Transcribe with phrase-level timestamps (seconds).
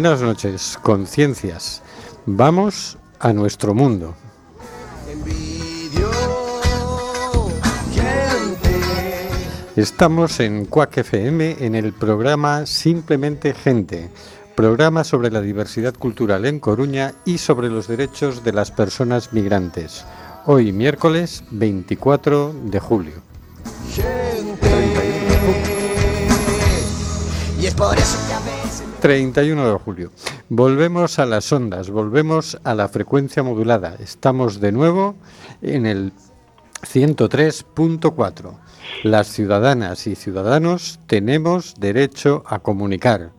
[0.00, 1.82] Buenas noches, conciencias.
[2.24, 4.14] Vamos a nuestro mundo.
[7.92, 8.70] Gente.
[9.76, 14.08] Estamos en Cuac FM en el programa Simplemente Gente,
[14.54, 20.06] programa sobre la diversidad cultural en Coruña y sobre los derechos de las personas migrantes.
[20.46, 23.22] Hoy miércoles 24 de julio.
[27.60, 28.29] Y es por eso
[29.00, 30.12] 31 de julio.
[30.50, 33.96] Volvemos a las ondas, volvemos a la frecuencia modulada.
[33.98, 35.16] Estamos de nuevo
[35.62, 36.12] en el
[36.82, 38.54] 103.4.
[39.02, 43.30] Las ciudadanas y ciudadanos tenemos derecho a comunicar.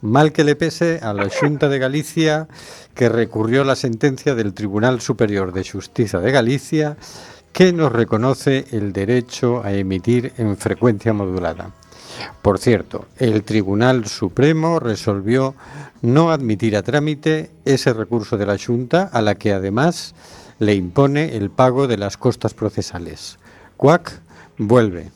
[0.00, 2.48] Mal que le pese a la Junta de Galicia
[2.94, 6.96] que recurrió la sentencia del Tribunal Superior de Justicia de Galicia
[7.52, 11.72] que nos reconoce el derecho a emitir en frecuencia modulada.
[12.42, 15.54] Por cierto, el Tribunal Supremo resolvió
[16.02, 20.14] no admitir a trámite ese recurso de la Junta, a la que además
[20.58, 23.38] le impone el pago de las costas procesales.
[23.76, 24.20] Cuac
[24.58, 25.10] vuelve.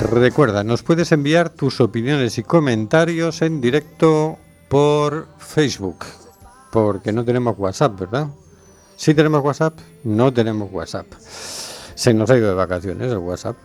[0.00, 4.36] Recuerda, nos puedes enviar tus opiniones y comentarios en directo
[4.68, 6.04] por Facebook,
[6.72, 8.28] porque no tenemos WhatsApp, ¿verdad?
[9.02, 9.80] ¿Sí tenemos WhatsApp?
[10.04, 11.06] No tenemos WhatsApp.
[11.96, 13.56] Se nos ha ido de vacaciones el WhatsApp.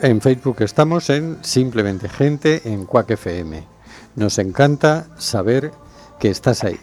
[0.00, 3.66] En Facebook estamos en Simplemente Gente en Cuac FM.
[4.14, 5.72] Nos encanta saber
[6.20, 6.78] que estás ahí.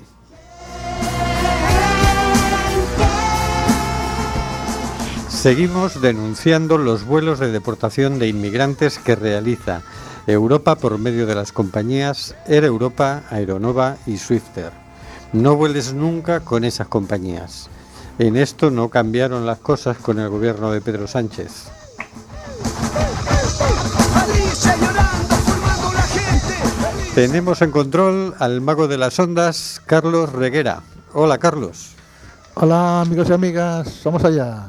[5.30, 9.82] Seguimos denunciando los vuelos de deportación de inmigrantes que realiza
[10.28, 14.85] Europa por medio de las compañías Air Europa, Aeronova y Swifter.
[15.36, 17.68] No vueles nunca con esas compañías.
[18.20, 21.66] En esto no cambiaron las cosas con el gobierno de Pedro Sánchez.
[27.14, 30.84] Tenemos en control al mago de las ondas, Carlos Reguera.
[31.12, 31.90] Hola, Carlos.
[32.54, 34.68] Hola amigos y amigas, vamos allá.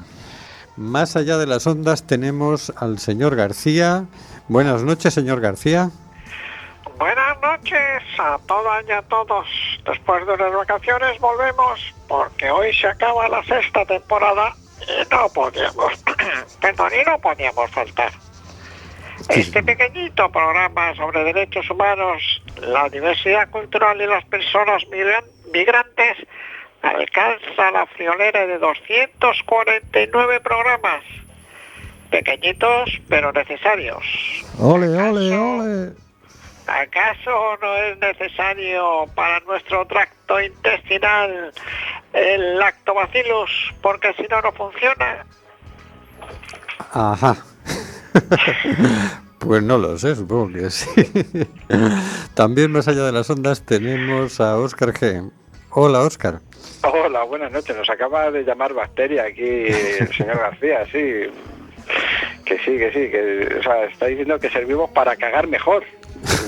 [0.76, 4.06] Más allá de las ondas tenemos al señor García.
[4.48, 5.92] Buenas noches, señor García.
[6.98, 9.46] Buenas noches a todas y a todos.
[9.84, 15.92] Después de las vacaciones volvemos porque hoy se acaba la sexta temporada y no podíamos,
[16.60, 18.12] perdón, y no podíamos faltar.
[19.28, 26.16] Este pequeñito programa sobre derechos humanos, la diversidad cultural y las personas migran- migrantes
[26.82, 31.02] alcanza la friolera de 249 programas.
[32.10, 34.04] Pequeñitos pero necesarios.
[34.60, 35.92] Ole, ole, ole.
[36.66, 41.52] ¿Acaso no es necesario para nuestro tracto intestinal
[42.12, 45.24] el lactobacillus porque si no no funciona?
[46.92, 47.36] Ajá.
[49.38, 50.88] Pues no lo sé, supongo que sí.
[52.34, 55.30] También más allá de las ondas tenemos a Óscar G.
[55.70, 56.40] Hola, Óscar.
[56.82, 57.76] Hola, buenas noches.
[57.76, 61.30] Nos acaba de llamar Bacteria aquí el señor García, sí.
[62.44, 65.84] Que sí, que sí, que o sea, está diciendo que servimos para cagar mejor.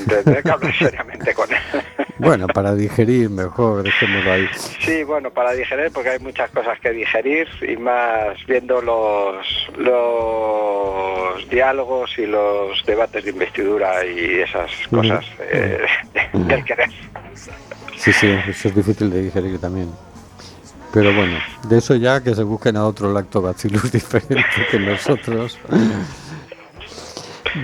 [0.09, 1.59] Tendré que hablar seriamente con él.
[2.20, 4.49] Bueno, para digerir mejor, dejémoslo ahí.
[4.81, 11.49] Sí, bueno, para digerir, porque hay muchas cosas que digerir y más viendo los, los
[11.49, 15.87] diálogos y los debates de investidura y esas cosas eh,
[16.32, 16.91] del querer.
[17.97, 19.88] Sí, sí, eso es difícil de digerir también.
[20.93, 21.38] Pero bueno,
[21.69, 25.59] de eso ya que se busquen a otro lactobacillus diferente que nosotros.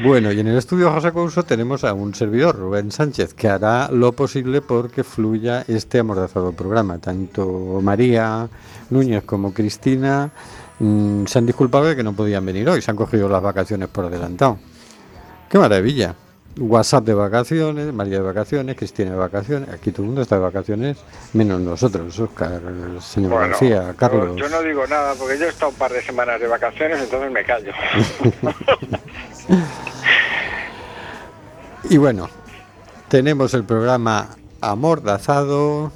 [0.02, 3.88] Bueno, y en el estudio José Couso tenemos a un servidor, Rubén Sánchez, que hará
[3.90, 6.98] lo posible porque fluya este amordazado programa.
[6.98, 8.48] Tanto María
[8.90, 10.30] Núñez como Cristina
[10.78, 13.88] mm, se han disculpado de que no podían venir hoy, se han cogido las vacaciones
[13.88, 14.58] por adelantado.
[15.48, 16.14] ¡Qué maravilla!
[16.56, 20.42] WhatsApp de vacaciones, María de vacaciones, Cristina de vacaciones, aquí todo el mundo está de
[20.42, 20.98] vacaciones,
[21.32, 24.36] menos nosotros, Oscar, el señor Bueno, García, Carlos.
[24.36, 27.32] Yo no digo nada porque yo he estado un par de semanas de vacaciones, entonces
[27.32, 27.72] me callo.
[31.90, 32.30] Y bueno,
[33.08, 34.30] tenemos el programa
[34.62, 35.92] amordazado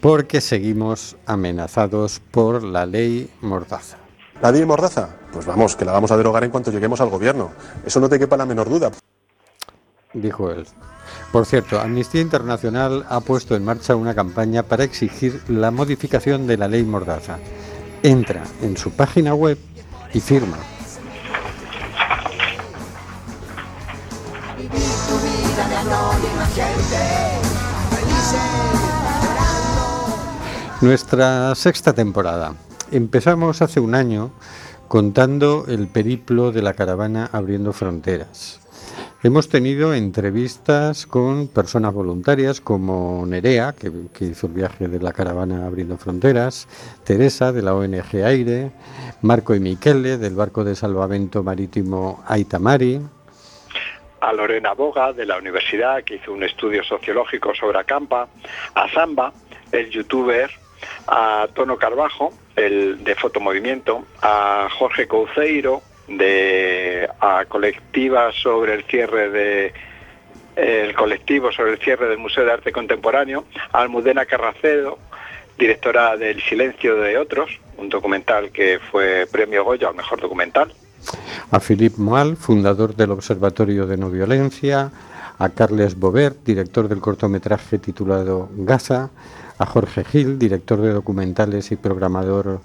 [0.00, 3.96] porque seguimos amenazados por la ley Mordaza.
[4.40, 5.16] ¿La ley Mordaza?
[5.32, 7.50] Pues vamos, que la vamos a derogar en cuanto lleguemos al gobierno.
[7.84, 8.92] Eso no te quepa la menor duda.
[10.14, 10.66] Dijo él.
[11.32, 16.56] Por cierto, Amnistía Internacional ha puesto en marcha una campaña para exigir la modificación de
[16.56, 17.38] la ley Mordaza.
[18.04, 19.58] Entra en su página web
[20.14, 20.56] y firma.
[30.80, 32.54] Nuestra sexta temporada.
[32.90, 34.30] Empezamos hace un año
[34.88, 38.60] contando el periplo de la caravana abriendo fronteras.
[39.22, 43.92] Hemos tenido entrevistas con personas voluntarias como Nerea, que,
[44.24, 46.66] hizo el viaje de la caravana abriendo fronteras,
[47.04, 48.72] Teresa de la ONG Aire,
[49.20, 53.02] Marco y Miquele del barco de salvamento marítimo Aitamari,
[54.20, 58.28] a Lorena Boga de la universidad que hizo un estudio sociológico sobre Acampa,
[58.74, 59.32] a Samba,
[59.72, 60.50] el youtuber,
[61.06, 69.30] a Tono Carbajo, el de Fotomovimiento, a Jorge Couceiro de a colectiva sobre el cierre
[69.30, 69.72] de
[70.56, 74.98] el colectivo sobre el cierre del Museo de Arte Contemporáneo, a Almudena Carracedo,
[75.56, 80.72] directora del Silencio de Otros, un documental que fue premio Goya al mejor documental,
[81.50, 84.90] a Philippe Moal, fundador del Observatorio de No Violencia,
[85.38, 89.10] a Carles Bobert, director del cortometraje titulado Gaza,
[89.58, 92.60] a Jorge Gil, director de documentales y programador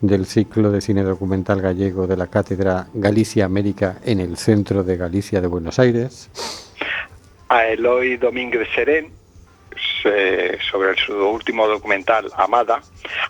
[0.00, 4.96] del ciclo de cine documental gallego de la Cátedra Galicia América en el Centro de
[4.96, 6.28] Galicia de Buenos Aires.
[7.48, 9.12] A Eloy Domínguez Serén,
[10.70, 12.80] sobre su último documental Amada,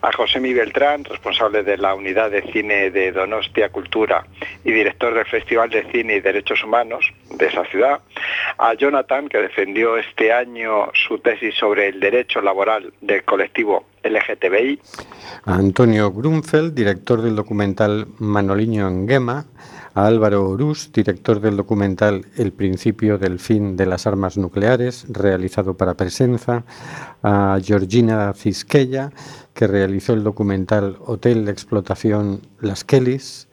[0.02, 4.26] a José Mi Beltrán, responsable de la unidad de cine de Donostia Cultura
[4.64, 8.00] y director del Festival de Cine y Derechos Humanos de esa ciudad,
[8.58, 14.80] a Jonathan, que defendió este año su tesis sobre el derecho laboral del colectivo LGTBI,
[15.46, 19.46] a Antonio Grunfeld, director del documental Manoliño en Gema,
[19.94, 25.76] a Álvaro Orús, director del documental El principio del fin de las armas nucleares, realizado
[25.76, 26.64] para Presenza,
[27.22, 29.10] a Georgina Cisquella,
[29.54, 33.48] que realizó el documental Hotel de Explotación Las Kellys,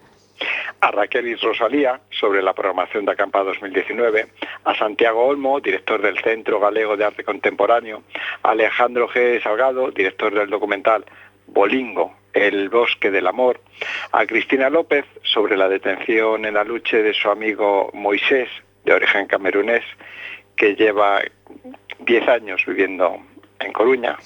[0.80, 4.28] a Raquel y Rosalía sobre la programación de Acampa 2019,
[4.64, 8.02] a Santiago Olmo, director del Centro Galego de Arte Contemporáneo,
[8.42, 9.42] a Alejandro G.
[9.44, 11.06] Salgado, director del documental
[11.46, 13.60] Bolingo, el bosque del amor,
[14.12, 18.50] a Cristina López sobre la detención en la lucha de su amigo Moisés,
[18.86, 19.84] de origen camerunés,
[20.56, 21.22] que lleva
[22.00, 23.18] 10 años viviendo
[23.60, 24.18] en Coruña.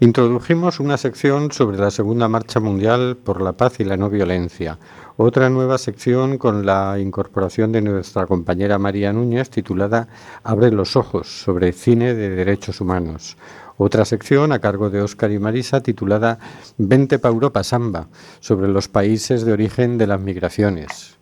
[0.00, 4.78] Introdujimos una sección sobre la Segunda Marcha Mundial por la Paz y la No Violencia.
[5.16, 10.08] Otra nueva sección con la incorporación de nuestra compañera María Núñez titulada
[10.42, 13.36] Abre los ojos sobre cine de derechos humanos.
[13.76, 16.38] Otra sección a cargo de Óscar y Marisa titulada
[16.78, 18.06] Vente pa Europa Samba,
[18.38, 21.18] sobre los países de origen de las migraciones.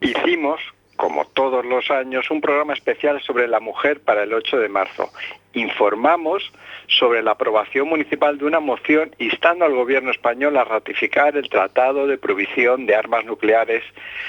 [0.00, 0.60] Hicimos,
[0.96, 5.10] como todos los años, un programa especial sobre la mujer para el 8 de marzo.
[5.54, 6.52] Informamos
[6.86, 12.06] sobre la aprobación municipal de una moción instando al gobierno español a ratificar el Tratado
[12.06, 13.82] de Provisión de Armas Nucleares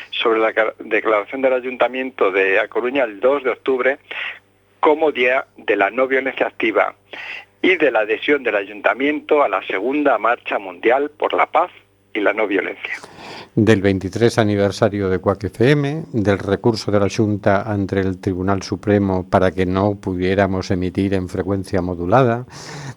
[0.09, 3.99] sobre la declaración del Ayuntamiento de A Coruña el 2 de octubre
[4.85, 6.93] como Día de la No Violencia Activa
[7.59, 11.71] y de la adhesión del Ayuntamiento a la Segunda Marcha Mundial por la Paz
[12.13, 12.93] y la No Violencia.
[13.55, 19.27] Del 23 aniversario de CUAC FM, del recurso de la Junta ante el Tribunal Supremo
[19.27, 22.45] para que no pudiéramos emitir en frecuencia modulada,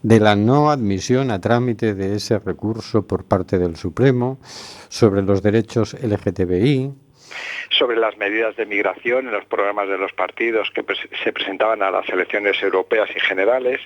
[0.03, 4.39] de la no admisión a trámite de ese recurso por parte del Supremo,
[4.91, 6.93] sobre los derechos LGTBI,
[7.71, 10.85] sobre las medidas de migración en los programas de los partidos que
[11.23, 13.81] se presentaban a las elecciones europeas y generales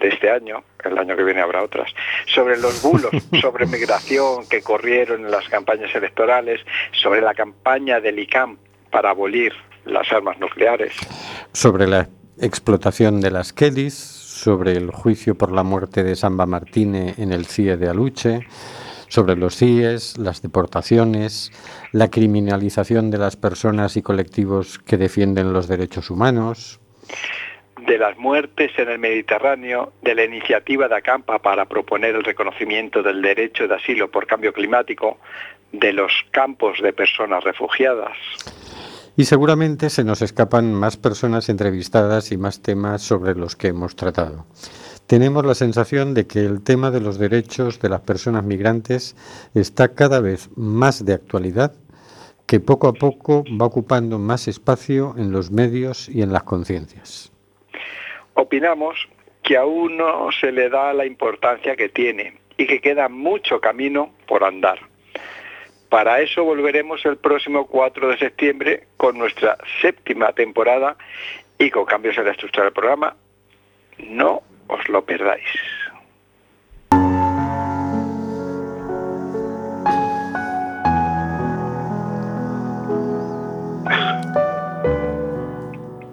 [0.00, 1.92] de este año, el año que viene habrá otras,
[2.26, 3.10] sobre los bulos
[3.40, 6.60] sobre migración que corrieron en las campañas electorales,
[6.92, 8.56] sobre la campaña del ICAM
[8.90, 9.52] para abolir
[9.84, 10.94] las armas nucleares.
[11.52, 12.08] Sobre la
[12.40, 17.46] explotación de las Kellys, sobre el juicio por la muerte de Samba Martínez en el
[17.46, 18.46] CIE de Aluche,
[19.10, 21.52] sobre los CIES, las deportaciones,
[21.92, 26.80] la criminalización de las personas y colectivos que defienden los derechos humanos.
[27.86, 33.02] De las muertes en el Mediterráneo, de la iniciativa de Acampa para proponer el reconocimiento
[33.02, 35.18] del derecho de asilo por cambio climático,
[35.72, 38.16] de los campos de personas refugiadas.
[39.16, 43.96] Y seguramente se nos escapan más personas entrevistadas y más temas sobre los que hemos
[43.96, 44.46] tratado
[45.10, 49.16] tenemos la sensación de que el tema de los derechos de las personas migrantes
[49.56, 51.72] está cada vez más de actualidad,
[52.46, 57.32] que poco a poco va ocupando más espacio en los medios y en las conciencias.
[58.34, 59.08] Opinamos
[59.42, 64.12] que aún no se le da la importancia que tiene y que queda mucho camino
[64.28, 64.78] por andar.
[65.88, 70.96] para eso volveremos el próximo 4 de septiembre con nuestra séptima temporada
[71.58, 73.16] y con cambios en la estructura del programa.
[73.98, 75.50] No os lo perdáis.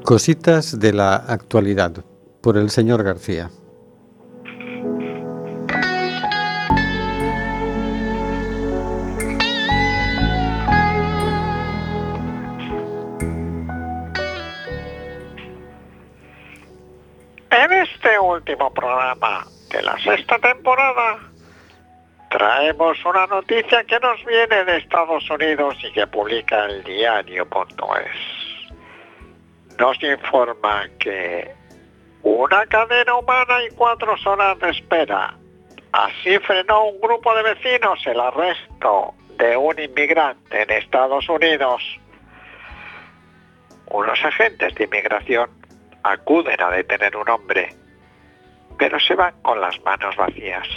[0.04, 2.04] Cositas de la actualidad
[2.42, 3.50] por el señor García.
[20.08, 21.20] Sexta temporada
[22.30, 28.68] traemos una noticia que nos viene de Estados Unidos y que publica el diario.es.
[29.78, 31.52] Nos informa que
[32.24, 35.36] una cadena humana y cuatro horas de espera.
[35.92, 41.82] Así frenó un grupo de vecinos el arresto de un inmigrante en Estados Unidos.
[43.90, 45.50] Unos agentes de inmigración
[46.04, 47.74] acuden a detener un hombre,
[48.78, 50.68] pero se van con las manos vacías.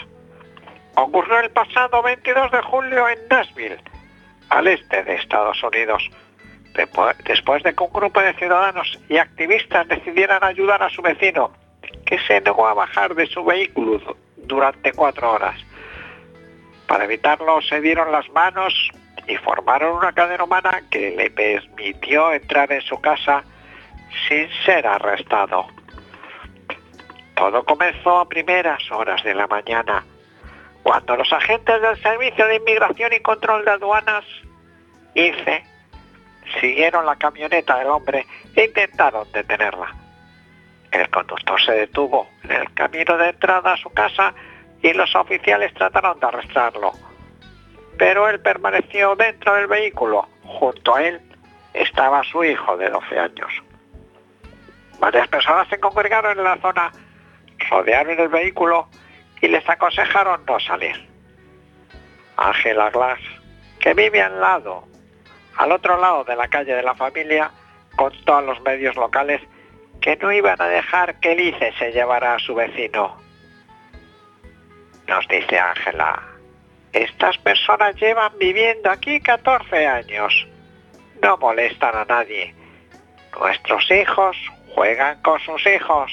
[0.97, 3.79] Ocurrió el pasado 22 de julio en Nashville,
[4.49, 6.03] al este de Estados Unidos,
[7.25, 11.53] después de que un grupo de ciudadanos y activistas decidieran ayudar a su vecino,
[12.05, 15.57] que se negó a bajar de su vehículo du- durante cuatro horas.
[16.87, 18.75] Para evitarlo se dieron las manos
[19.29, 23.45] y formaron una cadena humana que le permitió entrar en su casa
[24.29, 25.69] sin ser arrestado.
[27.41, 30.05] Todo comenzó a primeras horas de la mañana,
[30.83, 34.27] cuando los agentes del Servicio de Inmigración y Control de Aduanas,
[35.15, 35.65] ICE,
[36.61, 39.91] siguieron la camioneta del hombre e intentaron detenerla.
[40.93, 44.35] El conductor se detuvo en el camino de entrada a su casa
[44.83, 46.93] y los oficiales trataron de arrestarlo.
[47.97, 50.29] Pero él permaneció dentro del vehículo.
[50.45, 51.19] Junto a él
[51.73, 53.51] estaba su hijo de 12 años.
[54.99, 56.93] Varias personas se congregaron en la zona,
[57.71, 58.89] rodearon el vehículo
[59.41, 61.09] y les aconsejaron no salir.
[62.37, 63.21] Ángela Glass,
[63.79, 64.85] que vive al lado,
[65.57, 67.51] al otro lado de la calle de la familia,
[67.97, 69.41] contó a los medios locales
[70.01, 73.19] que no iban a dejar que Lice se llevara a su vecino.
[75.07, 76.23] Nos dice Ángela,
[76.93, 80.47] estas personas llevan viviendo aquí 14 años.
[81.23, 82.55] No molestan a nadie.
[83.39, 84.37] Nuestros hijos
[84.75, 86.11] juegan con sus hijos.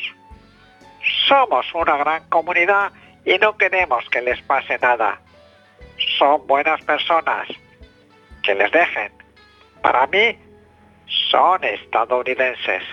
[1.28, 2.92] Somos una gran comunidad
[3.26, 5.20] y no queremos que les pase nada.
[6.18, 7.48] Son buenas personas.
[8.44, 9.12] Que les dejen.
[9.82, 10.38] Para mí,
[11.30, 12.84] son estadounidenses.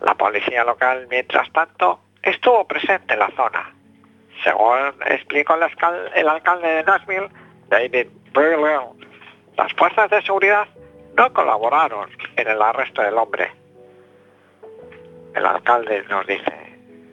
[0.00, 3.72] La policía local, mientras tanto, estuvo presente en la zona.
[4.44, 7.28] Según explicó el, alcal- el alcalde de Nashville,
[7.68, 8.90] David Burwell,
[9.56, 10.68] las fuerzas de seguridad
[11.16, 13.50] no colaboraron en el arresto del hombre.
[15.36, 16.50] El alcalde nos dice,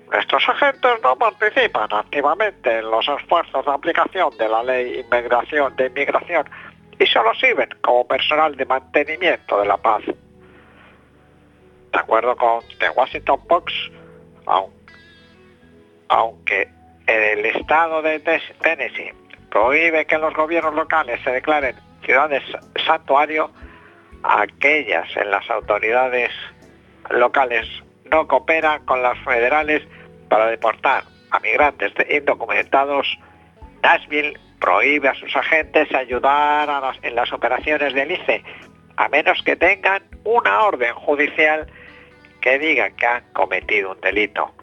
[0.09, 5.87] nuestros agentes no participan activamente en los esfuerzos de aplicación de la ley inmigración, de
[5.87, 6.49] inmigración
[6.97, 10.03] y solo sirven como personal de mantenimiento de la paz.
[10.05, 13.75] De acuerdo con The Washington Post,
[14.45, 14.71] aun-
[16.07, 16.69] aunque
[17.05, 19.11] el estado de Tennessee
[19.51, 21.75] prohíbe que los gobiernos locales se declaren
[22.05, 22.43] ciudades
[22.85, 23.51] santuario,
[24.23, 26.31] aquellas en las autoridades
[27.09, 27.67] locales
[28.13, 29.81] no cooperan con las federales
[30.29, 33.07] para deportar a migrantes indocumentados,
[33.81, 36.69] Nashville prohíbe a sus agentes ayudar
[37.01, 38.43] en las operaciones del ICE,
[38.97, 41.65] a menos que tengan una orden judicial
[42.39, 44.53] que diga que han cometido un delito.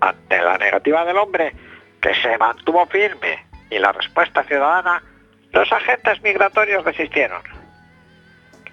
[0.00, 1.54] Ante la negativa del hombre,
[2.02, 5.02] que se mantuvo firme, y la respuesta ciudadana,
[5.52, 7.42] los agentes migratorios desistieron.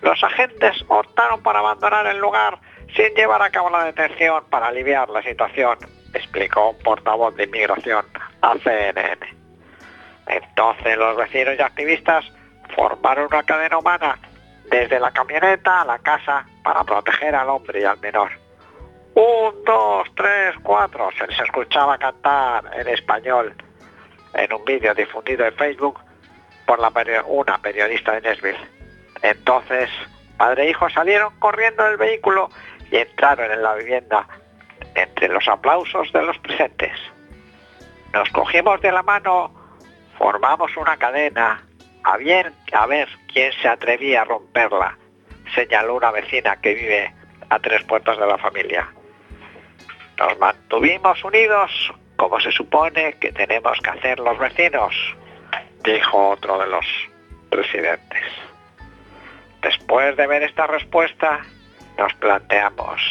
[0.01, 2.59] Los agentes optaron por abandonar el lugar
[2.95, 5.77] sin llevar a cabo la detención para aliviar la situación,
[6.13, 8.05] explicó un portavoz de inmigración
[8.41, 9.17] a CNN.
[10.27, 12.25] Entonces los vecinos y activistas
[12.75, 14.17] formaron una cadena humana
[14.69, 18.31] desde la camioneta a la casa para proteger al hombre y al menor.
[19.13, 23.53] Un, dos, tres, cuatro, se les escuchaba cantar en español
[24.33, 25.99] en un vídeo difundido en Facebook
[26.65, 26.79] por
[27.27, 28.59] una periodista de Nashville.
[29.21, 29.89] Entonces,
[30.37, 32.49] padre e hijo salieron corriendo del vehículo
[32.91, 34.27] y entraron en la vivienda
[34.95, 36.91] entre los aplausos de los presentes.
[38.13, 39.51] Nos cogimos de la mano,
[40.17, 41.63] formamos una cadena,
[42.03, 44.97] a bien a ver quién se atrevía a romperla,
[45.55, 47.13] señaló una vecina que vive
[47.49, 48.89] a tres puertas de la familia.
[50.17, 54.93] Nos mantuvimos unidos como se supone que tenemos que hacer los vecinos.
[55.83, 56.85] dijo otro de los
[57.49, 58.23] residentes.
[59.61, 61.41] Después de ver esta respuesta,
[61.97, 63.01] nos planteamos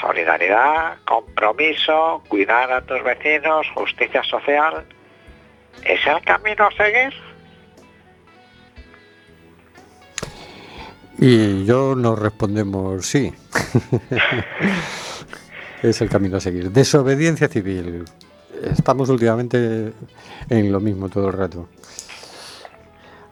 [0.00, 4.84] solidaridad, compromiso, cuidar a tus vecinos, justicia social.
[5.84, 7.12] ¿Es el camino a seguir?
[11.18, 13.32] Y yo nos respondemos sí.
[15.82, 16.70] es el camino a seguir.
[16.70, 18.04] Desobediencia civil.
[18.62, 19.92] Estamos últimamente
[20.48, 21.68] en lo mismo todo el rato.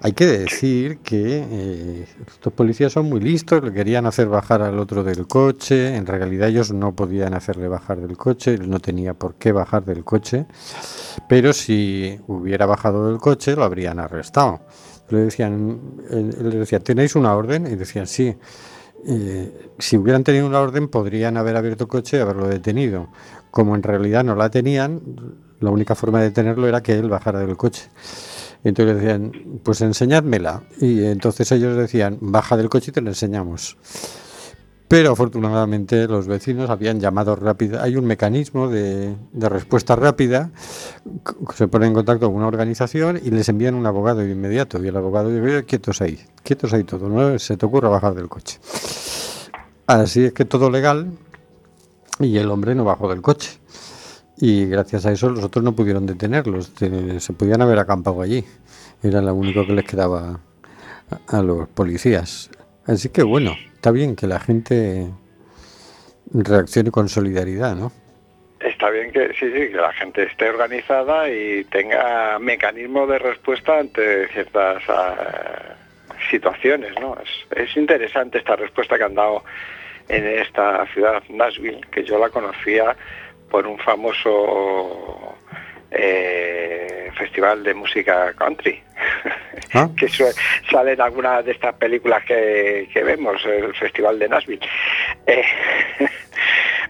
[0.06, 4.78] Hay que decir que eh, estos policías son muy listos, le querían hacer bajar al
[4.78, 9.14] otro del coche, en realidad ellos no podían hacerle bajar del coche, él no tenía
[9.14, 10.46] por qué bajar del coche,
[11.28, 14.60] pero si hubiera bajado del coche lo habrían arrestado.
[15.08, 17.66] Le decían, él, él les decía, ¿tenéis una orden?
[17.66, 18.32] Y decían, sí.
[19.08, 23.08] Eh, si hubieran tenido una orden podrían haber abierto el coche y haberlo detenido.
[23.50, 25.00] Como en realidad no la tenían,
[25.58, 27.90] la única forma de detenerlo era que él bajara del coche.
[28.66, 30.64] Entonces decían, pues enseñádmela.
[30.80, 33.76] Y entonces ellos decían, baja del coche y te la enseñamos.
[34.88, 37.80] Pero afortunadamente los vecinos habían llamado rápido.
[37.80, 40.50] Hay un mecanismo de, respuesta rápida.
[41.54, 44.82] Se pone en contacto con una organización y les envían un abogado de inmediato.
[44.82, 48.28] Y el abogado dice, quietos ahí, quietos ahí todo, no se te ocurra bajar del
[48.28, 48.58] coche.
[49.87, 51.12] Así es que todo legal
[52.18, 53.61] y el hombre no bajó del coche.
[54.38, 58.44] Y gracias a eso los otros no pudieron detenerlos, te- se podían haber acampado allí.
[59.02, 60.40] Era lo único que les quedaba
[61.28, 62.50] a, los policías.
[62.86, 65.08] Así que bueno, está bien que la gente
[66.32, 67.92] reaccione con solidaridad, ¿no?
[68.60, 73.78] Está bien que sí, sí, que la gente esté organizada y tenga mecanismos de respuesta
[73.78, 75.76] ante ciertas ah,
[76.30, 77.16] situaciones, ¿no?
[77.16, 79.44] Es, es interesante esta respuesta que han dado
[80.08, 82.96] en esta ciudad, Nashville, que yo la conocía
[83.50, 85.35] por un famoso
[85.91, 88.82] eh, festival de música country,
[89.75, 89.89] Ah.
[89.99, 94.67] que sale en alguna de estas películas que, que vemos, el Festival de Nashville.
[95.26, 95.43] Eh,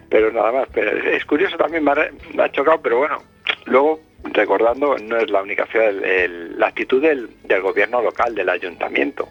[0.09, 3.17] pero nada más, pero es curioso también, me ha, me ha chocado, pero bueno,
[3.65, 8.33] luego recordando, no es la única ciudad, el- el- la actitud del, del gobierno local,
[8.35, 9.27] del ayuntamiento,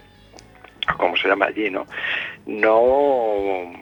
[0.98, 1.86] como se llama allí, ¿no?
[2.46, 3.72] No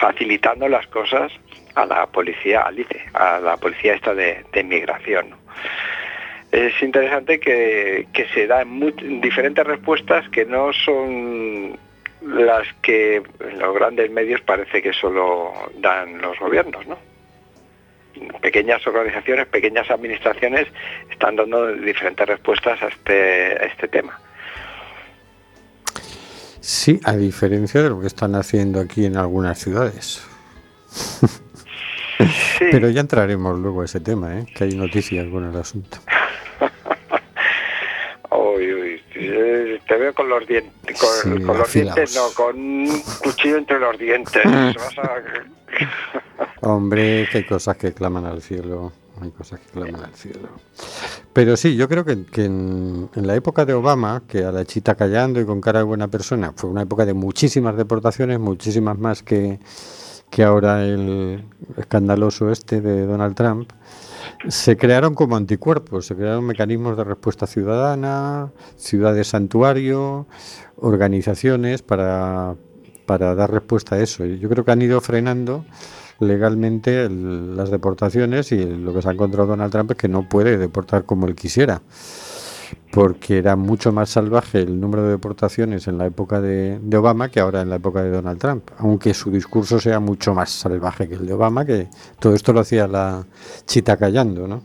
[0.00, 1.32] facilitando las cosas
[1.74, 5.34] a la policía, al ICE, a la policía esta de, de inmigración.
[6.52, 8.80] Es interesante que, que se dan
[9.20, 11.76] diferentes respuestas que no son
[12.22, 13.22] las que
[13.58, 16.96] los grandes medios parece que solo dan los gobiernos, ¿no?
[18.40, 20.68] Pequeñas organizaciones, pequeñas administraciones
[21.10, 24.20] están dando diferentes respuestas a este, a este tema.
[26.60, 30.24] Sí, a diferencia de lo que están haciendo aquí en algunas ciudades.
[32.18, 34.46] Sí, Pero ya entraremos luego a ese tema, ¿eh?
[34.54, 35.98] que hay noticias con el asunto.
[38.30, 42.56] Uy, uy, eh, te veo con los dientes, con, Sí, con los dientes, no, con
[42.56, 44.42] un cuchillo entre los dientes.
[44.44, 45.22] Vas a-
[46.68, 48.92] Hombre, que hay cosas que claman al cielo.
[49.20, 50.48] Hay cosas que claman al cielo.
[51.32, 54.64] Pero sí, yo creo que, que en, en la época de Obama, que a la
[54.64, 58.98] chita callando y con cara de buena persona, fue una época de muchísimas deportaciones, muchísimas
[58.98, 59.60] más que,
[60.34, 61.44] que ahora el
[61.76, 63.70] escandaloso este de Donald Trump.
[64.48, 70.26] Se crearon como anticuerpos, se crearon mecanismos de respuesta ciudadana, ciudades santuario,
[70.76, 72.56] organizaciones para,
[73.06, 74.26] para dar respuesta a eso.
[74.26, 75.64] Y yo creo que han ido frenando
[76.18, 80.28] legalmente el- las deportaciones y lo que se ha encontrado Donald Trump es que no
[80.28, 81.80] puede deportar como él quisiera
[82.92, 87.40] porque era mucho más salvaje el número de deportaciones en la época de, Obama que
[87.40, 91.14] ahora en la época de Donald Trump, aunque su discurso sea mucho más salvaje que
[91.14, 91.88] el de Obama, que
[92.20, 93.24] todo esto lo hacía la
[93.66, 94.62] chita callando, ¿no?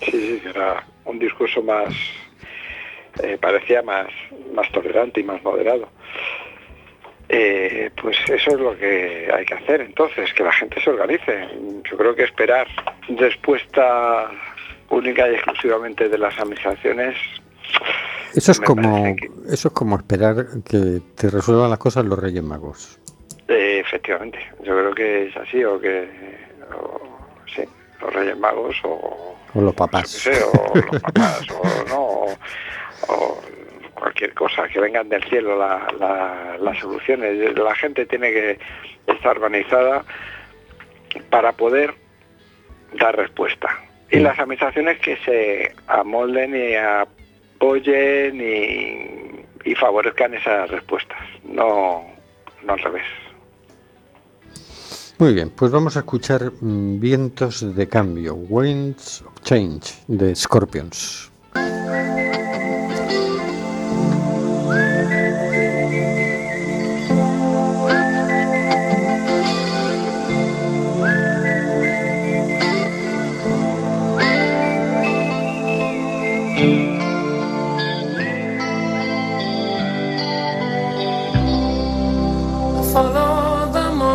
[0.00, 1.94] Sí, sí, era un discurso más,
[3.22, 4.06] eh, parecía más,
[4.54, 5.88] más tolerante y más moderado.
[7.28, 11.48] Eh, pues eso es lo que hay que hacer entonces, que la gente se organice.
[11.90, 12.66] Yo creo que esperar
[13.08, 14.30] respuesta
[14.90, 17.16] única y exclusivamente de las administraciones
[18.34, 22.42] Eso es como que- eso es como esperar que te resuelvan las cosas los Reyes
[22.42, 22.98] Magos.
[23.48, 26.08] Eh, efectivamente, yo creo que es así, o que,
[26.74, 27.00] o,
[27.54, 27.62] sí,
[28.00, 30.08] los Reyes Magos, o, O los papás.
[30.10, 32.36] sé, o los papás, o no, o,
[33.08, 33.40] o
[33.94, 37.54] cualquier cosa, que vengan del cielo la- la- las soluciones.
[37.56, 38.58] La gente tiene que
[39.06, 40.04] estar organizada
[41.30, 41.94] para poder
[42.98, 43.68] dar respuesta.
[44.14, 52.04] Y las administraciones que se amolden y apoyen y, y favorezcan esas respuestas, no,
[52.64, 53.04] no al revés.
[55.18, 61.30] Muy bien, pues vamos a escuchar mm, Vientos de Cambio, Winds of Change, de Scorpions.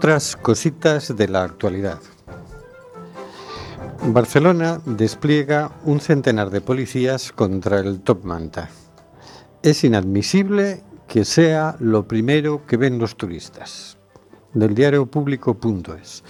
[0.00, 1.98] Otras cositas de la actualidad.
[4.02, 8.70] Barcelona despliega un centenar de policías contra el Top Manta.
[9.62, 13.98] Es inadmisible que sea lo primero que ven los turistas.
[14.54, 16.24] Del diario público.es.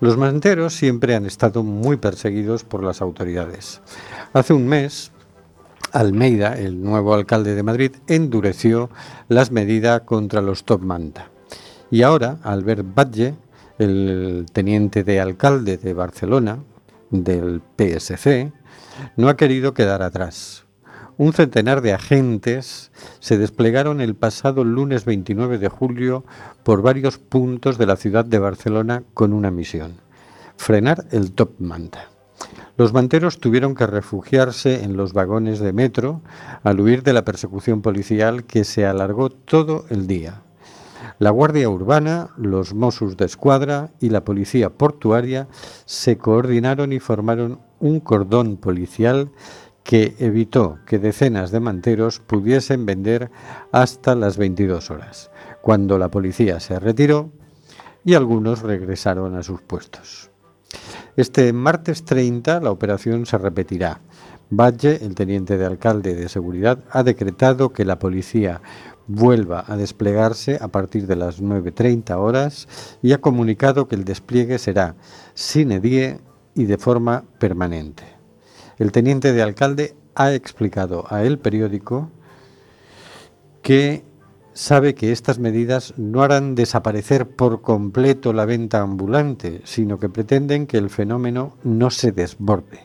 [0.00, 3.82] Los manteros siempre han estado muy perseguidos por las autoridades.
[4.32, 5.12] Hace un mes,
[5.92, 8.88] Almeida, el nuevo alcalde de Madrid, endureció
[9.28, 11.31] las medidas contra los Top Manta.
[11.92, 13.34] Y ahora, Albert Batlle,
[13.78, 16.60] el teniente de alcalde de Barcelona,
[17.10, 18.50] del PSC,
[19.18, 20.64] no ha querido quedar atrás.
[21.18, 26.24] Un centenar de agentes se desplegaron el pasado lunes 29 de julio
[26.62, 29.92] por varios puntos de la ciudad de Barcelona con una misión,
[30.56, 32.08] frenar el top manta.
[32.78, 36.22] Los manteros tuvieron que refugiarse en los vagones de metro
[36.62, 40.40] al huir de la persecución policial que se alargó todo el día.
[41.22, 45.46] La Guardia Urbana, los Mossos de Escuadra y la Policía Portuaria
[45.84, 49.30] se coordinaron y formaron un cordón policial
[49.84, 53.30] que evitó que decenas de manteros pudiesen vender
[53.70, 55.30] hasta las 22 horas,
[55.60, 57.30] cuando la policía se retiró
[58.04, 60.32] y algunos regresaron a sus puestos.
[61.16, 64.00] Este martes 30 la operación se repetirá.
[64.54, 68.60] Valle, el teniente de alcalde de seguridad, ha decretado que la policía
[69.06, 72.68] vuelva a desplegarse a partir de las 9.30 horas
[73.02, 74.94] y ha comunicado que el despliegue será
[75.34, 76.18] sine die
[76.54, 78.04] y de forma permanente.
[78.78, 82.10] El teniente de alcalde ha explicado a el periódico
[83.62, 84.04] que
[84.54, 90.66] sabe que estas medidas no harán desaparecer por completo la venta ambulante, sino que pretenden
[90.66, 92.80] que el fenómeno no se desborde.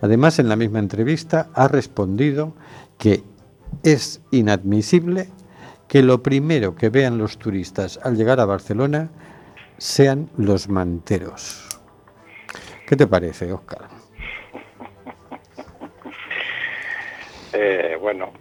[0.00, 2.54] Además, en la misma entrevista ha respondido
[2.98, 3.22] que
[3.82, 5.28] es inadmisible
[5.88, 9.10] que lo primero que vean los turistas al llegar a Barcelona
[9.78, 11.68] sean los manteros.
[12.86, 13.88] ¿Qué te parece, Óscar?
[17.52, 18.32] Eh, bueno,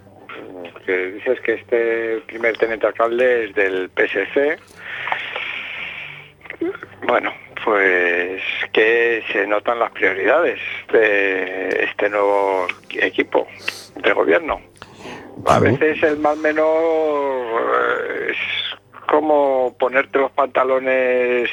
[0.85, 4.59] que dices que este primer teniente alcalde es del PSC.
[7.07, 7.31] Bueno,
[7.63, 10.59] pues que se notan las prioridades
[10.91, 13.47] de este nuevo equipo
[13.95, 14.61] de gobierno.
[15.45, 16.81] A veces el más menor
[17.61, 18.37] eh, es
[19.07, 21.49] como ponerte los pantalones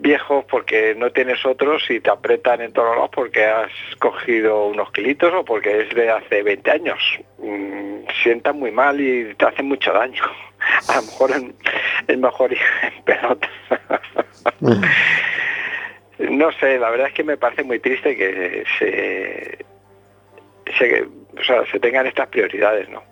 [0.00, 4.90] viejos porque no tienes otros y te apretan en todos lados porque has cogido unos
[4.92, 6.98] kilitos o porque es de hace 20 años.
[7.38, 10.22] Mm, sientan muy mal y te hacen mucho daño.
[10.88, 11.30] A lo mejor
[12.08, 13.48] es mejor ir en pelota.
[16.18, 19.64] no sé, la verdad es que me parece muy triste que se,
[20.78, 23.02] se, o sea, se tengan estas prioridades, ¿no?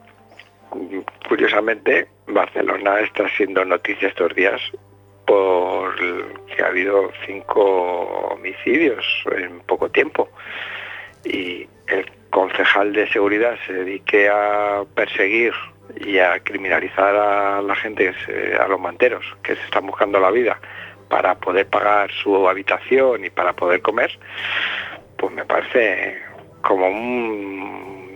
[1.28, 4.61] Curiosamente, Barcelona está siendo noticia estos días
[5.26, 5.94] por
[6.46, 9.04] que ha habido cinco homicidios
[9.37, 10.28] en poco tiempo
[11.24, 15.52] y el concejal de seguridad se dedique a perseguir
[16.00, 18.14] y a criminalizar a la gente,
[18.59, 20.59] a los manteros que se están buscando la vida
[21.09, 24.11] para poder pagar su habitación y para poder comer,
[25.16, 26.18] pues me parece
[26.62, 28.08] como un,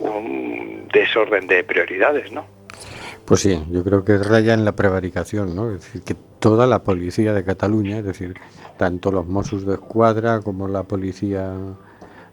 [0.00, 2.44] un desorden de prioridades, ¿no?
[3.24, 5.70] Pues sí, yo creo que raya en la prevaricación, ¿no?
[5.70, 8.34] Es decir, que toda la policía de Cataluña, es decir,
[8.76, 11.54] tanto los Mossos de Escuadra como la policía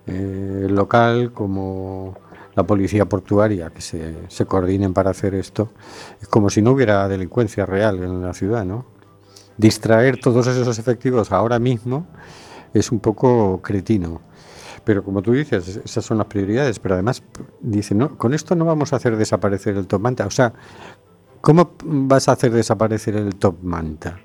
[0.07, 2.17] eh, local, como
[2.55, 5.69] la policía portuaria, que se, se coordinen para hacer esto,
[6.19, 8.85] es como si no hubiera delincuencia real en la ciudad, ¿no?
[9.57, 12.07] Distraer todos esos efectivos ahora mismo
[12.73, 14.21] es un poco cretino.
[14.87, 16.79] Pero como tú dices, esas son las prioridades.
[16.79, 17.21] Pero además,
[17.59, 20.25] dice, no, con esto no vamos a hacer desaparecer el top manta.
[20.25, 20.53] O sea,
[21.41, 24.17] ¿cómo vas a hacer desaparecer el top manta?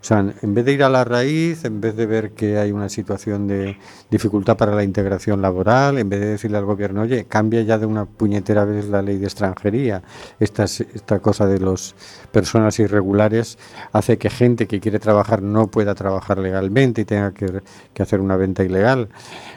[0.00, 2.70] O sea, en vez de ir a la raíz, en vez de ver que hay
[2.70, 3.76] una situación de
[4.10, 7.86] dificultad para la integración laboral, en vez de decirle al gobierno, oye, cambia ya de
[7.86, 10.02] una puñetera vez la ley de extranjería,
[10.38, 11.96] esta, es- esta cosa de las
[12.30, 13.58] personas irregulares
[13.92, 17.60] hace que gente que quiere trabajar no pueda trabajar legalmente y tenga que,
[17.92, 19.08] que hacer una venta ilegal.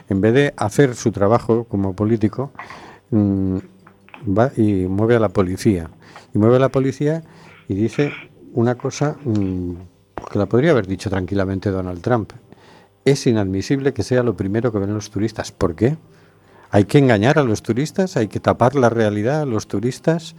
[0.08, 2.50] En vez de hacer su trabajo como político,
[3.10, 3.58] mm,
[4.36, 5.88] va y mueve a la policía.
[6.34, 7.22] Y mueve a la policía
[7.68, 8.12] y dice
[8.54, 9.74] una cosa mm,
[10.26, 12.32] que la podría haber dicho tranquilamente Donald Trump.
[13.04, 15.52] Es inadmisible que sea lo primero que ven los turistas.
[15.52, 15.96] ¿Por qué?
[16.70, 20.34] Hay que engañar a los turistas, hay que tapar la realidad a los turistas.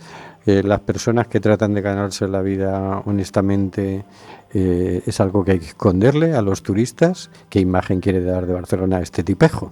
[0.46, 4.04] Eh, las personas que tratan de ganarse la vida honestamente
[4.52, 7.30] eh, es algo que hay que esconderle a los turistas.
[7.50, 9.72] ¿Qué imagen quiere dar de Barcelona este tipejo?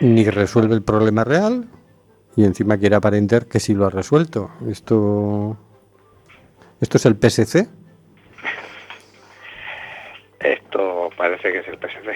[0.00, 1.68] Ni resuelve el problema real
[2.36, 4.50] y encima quiere aparentar que sí lo ha resuelto.
[4.68, 5.56] Esto,
[6.80, 7.66] esto es el PSC.
[10.40, 12.10] Esto parece que es el PSC.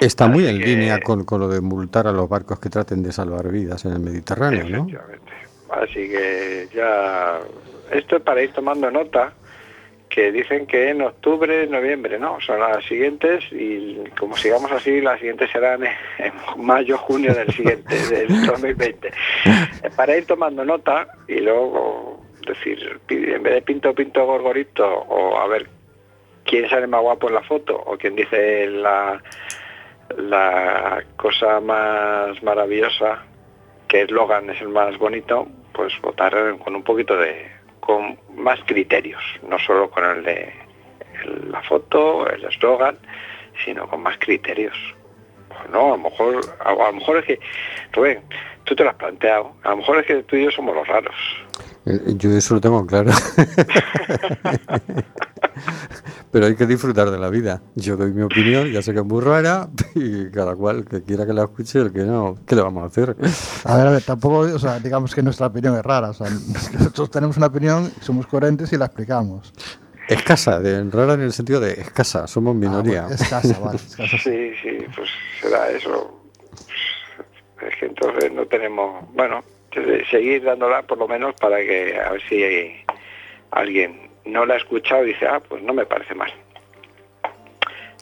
[0.00, 3.02] Está muy en que- línea con, con lo de multar a los barcos que traten
[3.02, 4.86] de salvar vidas en el Mediterráneo, ¿no?
[5.70, 7.38] Así que ya
[7.92, 9.34] esto es para ir tomando nota
[10.08, 12.40] que dicen que en octubre, noviembre, ¿no?
[12.40, 17.94] Son las siguientes y como sigamos así, las siguientes serán en mayo, junio del siguiente,
[18.08, 19.08] del 2020.
[19.08, 19.12] Eh,
[19.96, 25.38] Para ir tomando nota y luego decir, pi- en vez de pinto, pinto, gorgorito o
[25.38, 25.66] a ver
[26.44, 29.22] quién sale más guapo en la foto o quién dice la,
[30.16, 33.22] la cosa más maravillosa
[33.88, 37.50] que eslogan es el más bonito, pues votar con un poquito de,
[37.80, 40.52] con más criterios, no solo con el de
[41.50, 42.98] la foto, el eslogan,
[43.64, 44.76] sino con más criterios.
[45.70, 47.40] No, a lo mejor, a, a lo mejor es que,
[47.92, 48.22] Rubén,
[48.64, 50.86] tú te lo has planteado, a lo mejor es que tú y yo somos los
[50.88, 51.14] raros.
[51.86, 53.10] Eh, Yo eso lo tengo claro.
[56.30, 57.60] Pero hay que disfrutar de la vida.
[57.74, 61.26] Yo doy mi opinión, ya sé que es muy rara, y cada cual que quiera
[61.26, 63.16] que la escuche, el que no, ¿qué le vamos a hacer?
[63.64, 66.10] A ver, a ver, tampoco, o sea, digamos que nuestra opinión es rara.
[66.10, 69.52] O sea, nosotros tenemos una opinión, somos coherentes y la explicamos.
[70.08, 73.02] Escasa, de, rara en el sentido de escasa, somos minoría.
[73.02, 74.18] Ah, bueno, escasa, vale, escasa.
[74.18, 75.08] Sí, sí, pues
[75.40, 76.20] será eso.
[77.60, 79.42] Es que entonces no tenemos, bueno,
[80.10, 82.84] seguir dándola por lo menos para que a ver si
[83.50, 86.30] alguien no la ha escuchado y dice, ah, pues no me parece mal.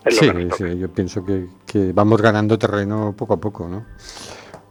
[0.08, 0.30] Sí,
[0.78, 3.84] yo pienso que, que vamos ganando terreno poco a poco, ¿no?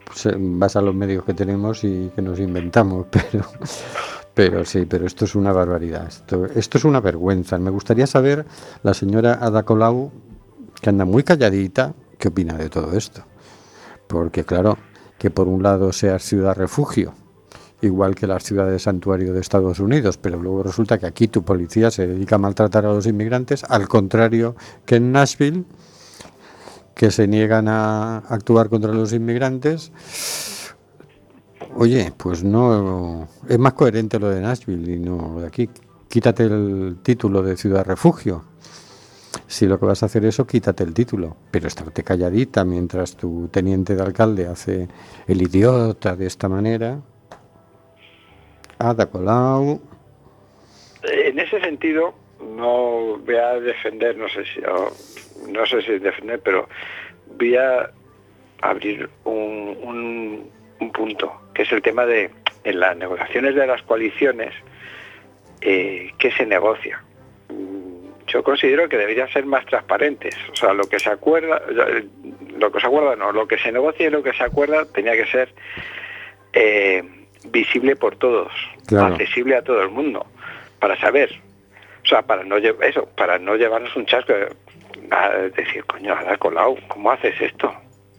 [0.05, 3.45] Pues, base a los medios que tenemos y que nos inventamos, pero,
[4.33, 7.57] pero sí, pero esto es una barbaridad, esto, esto es una vergüenza.
[7.59, 8.45] Me gustaría saber,
[8.83, 10.11] la señora Ada Colau,
[10.81, 13.25] que anda muy calladita, ¿qué opina de todo esto?
[14.07, 14.77] Porque claro,
[15.17, 17.13] que por un lado sea ciudad refugio,
[17.81, 21.91] igual que las ciudades santuario de Estados Unidos, pero luego resulta que aquí tu policía
[21.91, 25.65] se dedica a maltratar a los inmigrantes, al contrario que en Nashville,
[26.95, 29.91] que se niegan a actuar contra los inmigrantes.
[31.75, 35.69] Oye, pues no, es más coherente lo de Nashville y no lo de aquí.
[36.09, 38.45] Quítate el título de ciudad refugio.
[39.47, 43.47] Si lo que vas a hacer eso, quítate el título, pero estarte calladita mientras tu
[43.47, 44.87] teniente de alcalde hace
[45.27, 46.99] el idiota de esta manera.
[48.77, 49.81] Ada Colau.
[51.03, 54.59] En ese sentido, no voy a defender, no sé si,
[55.49, 56.67] no sé si defender, pero
[57.37, 57.89] voy a
[58.61, 60.51] abrir un
[60.93, 62.29] punto, que es el tema de
[62.67, 64.53] en las negociaciones de las coaliciones,
[65.61, 67.01] eh, ¿qué se negocia?
[68.27, 70.35] Yo considero que deberían ser más transparentes.
[70.51, 72.05] O sea, lo que se acuerda, eh,
[72.57, 75.13] lo que se acuerda no, lo que se negocia y lo que se acuerda tenía
[75.13, 75.53] que ser
[76.53, 77.03] eh,
[77.45, 78.51] visible por todos,
[78.87, 79.13] Claro.
[79.15, 80.25] accesible a todo el mundo,
[80.79, 81.29] para saber.
[82.03, 84.49] O sea, para no lle- eso, para no llevarnos un chasco, de-
[85.11, 87.73] a decir, coño, Ada Colau, ¿cómo haces esto?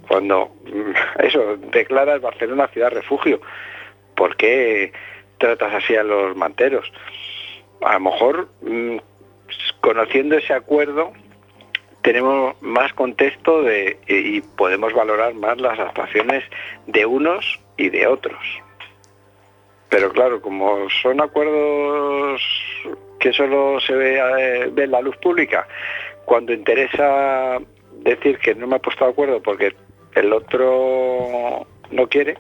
[0.07, 0.93] Cuando mm,
[1.23, 3.41] eso declaras Barcelona ciudad refugio,
[4.15, 4.93] ¿por qué
[5.39, 6.91] tratas así a los manteros?
[7.83, 8.97] A lo mejor mm,
[9.89, 11.15] conociendo ese acuerdo
[12.03, 16.45] tenemos más contexto de, y podemos valorar más las actuaciones
[16.87, 18.39] de unos y de otros.
[19.89, 22.43] Pero claro, como son acuerdos
[23.19, 25.67] que solo se ve, eh, ve en la luz pública,
[26.27, 27.59] cuando interesa
[28.03, 29.75] decir que no me he puesto de acuerdo porque
[30.17, 32.37] el otro no quiere,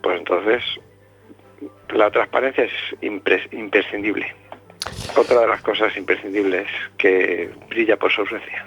[0.00, 0.62] pues entonces
[1.88, 4.32] la transparencia es impres- imprescindible.
[5.16, 8.64] Otra de las cosas imprescindibles que brilla por su ausencia.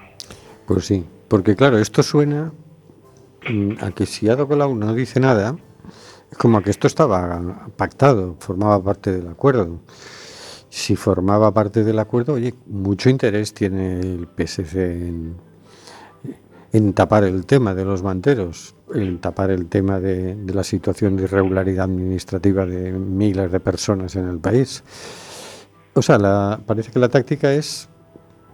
[0.66, 2.52] Pues sí, porque claro, esto suena
[3.48, 5.56] mm, a que si Ada Colau no dice nada,
[6.32, 9.80] es como que esto estaba pactado, formaba parte del acuerdo.
[10.70, 15.36] Si formaba parte del acuerdo, oye, mucho interés tiene el PSC en,
[16.74, 21.24] en tapar el tema de los manteros, en tapar el tema de la situación de
[21.24, 24.84] irregularidad administrativa de miles de personas en el país.
[25.98, 27.88] O sea, la- parece que la táctica es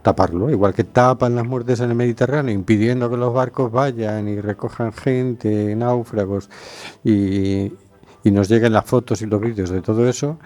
[0.02, 4.40] taparlo, igual que tapan las muertes en el Mediterráneo, impidiendo que los barcos vayan y
[4.40, 6.48] recojan gente, náufragos,
[7.04, 7.72] y,
[8.24, 10.38] nos lleguen las fotos y los vídeos de todo eso,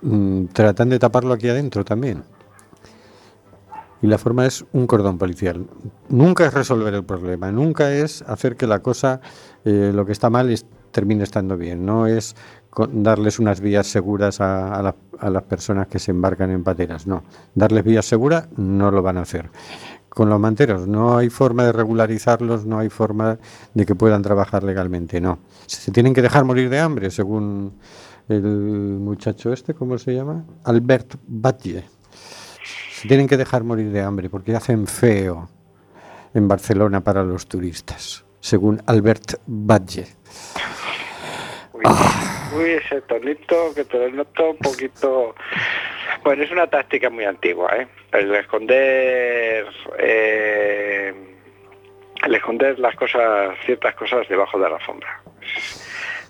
[0.00, 2.24] mm, tratan de taparlo aquí adentro también.
[4.00, 5.66] Y la forma es un cordón policial.
[6.08, 9.20] Nunca es resolver el problema, nunca es hacer que la cosa,
[9.66, 11.84] eh, lo que está mal, es- termine estando bien.
[11.86, 12.34] No es
[12.92, 17.06] darles unas vías seguras a, a la- a las personas que se embarcan en pateras.
[17.06, 17.22] No,
[17.54, 19.50] darles vías seguras no lo van a hacer.
[20.08, 23.38] Con los manteros no hay forma de regularizarlos, no hay forma
[23.72, 25.20] de que puedan trabajar legalmente.
[25.20, 27.74] No, se tienen que dejar morir de hambre, según
[28.28, 30.44] el muchacho este, ¿cómo se llama?
[30.64, 31.84] Albert Batlle.
[33.00, 35.48] Se tienen que dejar morir de hambre porque hacen feo
[36.34, 40.06] en Barcelona para los turistas, según Albert Batlle.
[41.74, 41.82] Uy,
[42.54, 45.34] uy, ese tonito que te lo noto un poquito...
[46.22, 47.86] Bueno, es una táctica muy antigua, ¿eh?
[48.12, 49.66] El de esconder...
[49.98, 51.14] eh,
[52.24, 55.20] el esconder las cosas, ciertas cosas debajo de la alfombra.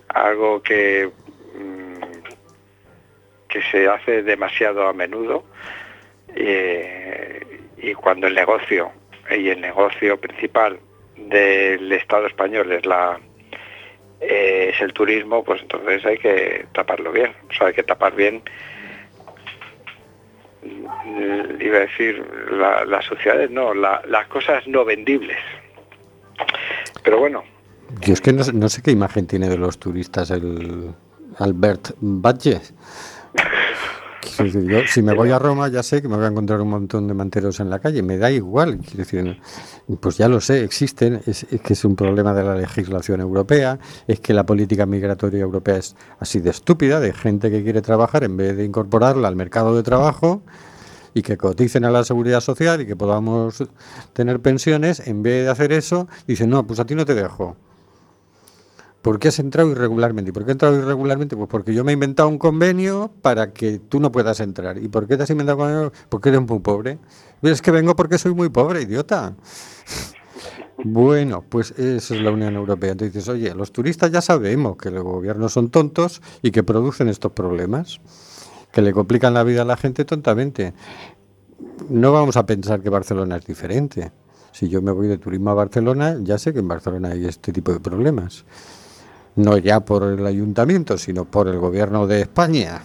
[0.08, 1.10] Algo que...
[1.54, 1.92] mm,
[3.48, 5.44] que se hace demasiado a menudo
[6.34, 8.90] eh, y cuando el negocio
[9.30, 10.80] y el negocio principal
[11.16, 13.20] del Estado español es la
[14.22, 17.32] eh, es el turismo, pues entonces hay que taparlo bien.
[17.50, 18.42] O sea, hay que tapar bien,
[20.62, 25.38] mm, iba a decir, la- las sociedades, no, la- las cosas no vendibles.
[27.04, 27.44] Pero bueno,
[28.00, 30.94] Yo es que no, no sé qué imagen tiene de los turistas el
[31.38, 32.60] Albert Batlle.
[34.38, 37.08] Yo, si me voy a Roma ya sé que me voy a encontrar un montón
[37.08, 39.40] de manteros en la calle, me da igual, quiero decir,
[40.00, 43.78] pues ya lo sé, existen, es, es que es un problema de la legislación europea,
[44.06, 48.24] es que la política migratoria europea es así de estúpida, de gente que quiere trabajar
[48.24, 50.42] en vez de incorporarla al mercado de trabajo
[51.14, 53.64] y que coticen a la seguridad social y que podamos
[54.12, 57.56] tener pensiones, en vez de hacer eso, dicen, no, pues a ti no te dejo.
[59.02, 60.30] ¿Por qué has entrado irregularmente?
[60.30, 61.36] ¿Y por qué he entrado irregularmente?
[61.36, 64.78] Pues porque yo me he inventado un convenio para que tú no puedas entrar.
[64.78, 65.92] ¿Y por qué te has inventado un convenio?
[66.08, 66.98] Porque eres muy pobre.
[67.42, 69.34] Es que vengo porque soy muy pobre, idiota.
[70.84, 72.92] Bueno, pues eso es la Unión Europea.
[72.92, 77.08] Entonces dices, oye, los turistas ya sabemos que los gobiernos son tontos y que producen
[77.08, 78.00] estos problemas,
[78.72, 80.74] que le complican la vida a la gente tontamente.
[81.88, 84.12] No vamos a pensar que Barcelona es diferente.
[84.52, 87.52] Si yo me voy de turismo a Barcelona, ya sé que en Barcelona hay este
[87.52, 88.44] tipo de problemas.
[89.36, 92.82] No ya por el ayuntamiento, sino por el gobierno de España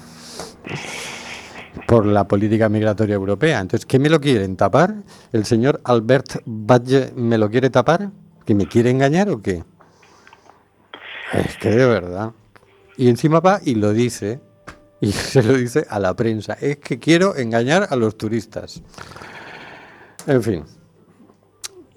[1.87, 3.59] por la política migratoria europea.
[3.59, 4.95] Entonces, ¿qué me lo quieren tapar?
[5.31, 8.11] ¿El señor Albert Badge me lo quiere tapar?
[8.45, 9.63] ¿Que me quiere engañar o qué?
[11.33, 12.31] Es que de verdad.
[12.97, 14.41] Y encima va y lo dice,
[14.99, 16.53] y se lo dice a la prensa.
[16.53, 18.81] Es que quiero engañar a los turistas.
[20.25, 20.65] En fin.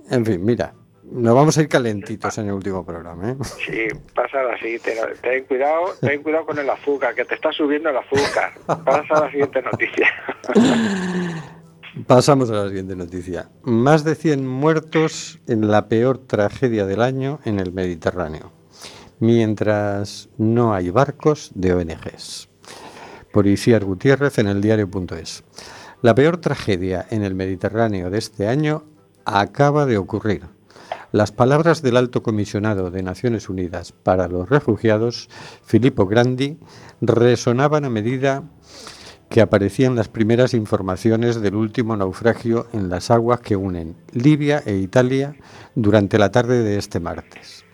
[0.08, 0.74] En fin, mira.
[1.10, 3.36] Nos vamos a ir calentitos en el último programa, ¿eh?
[3.66, 4.78] Sí, pasa así.
[4.78, 8.52] Ten, ten cuidado, ten cuidado con el azúcar, que te está subiendo el azúcar.
[8.66, 10.08] Pasa a la siguiente noticia.
[12.06, 13.48] Pasamos a la siguiente noticia.
[13.62, 18.52] Más de 100 muertos en la peor tragedia del año en el Mediterráneo,
[19.18, 22.48] mientras no hay barcos de ONGs.
[23.32, 23.46] Por
[23.84, 25.44] Gutiérrez en el diario.es.
[26.02, 28.84] La peor tragedia en el Mediterráneo de este año
[29.24, 30.59] acaba de ocurrir.
[31.12, 35.28] Las palabras del alto comisionado de Naciones Unidas para los Refugiados,
[35.64, 36.56] Filippo Grandi,
[37.00, 38.44] resonaban a medida
[39.28, 44.76] que aparecían las primeras informaciones del último naufragio en las aguas que unen Libia e
[44.76, 45.34] Italia
[45.74, 47.64] durante la tarde de este martes.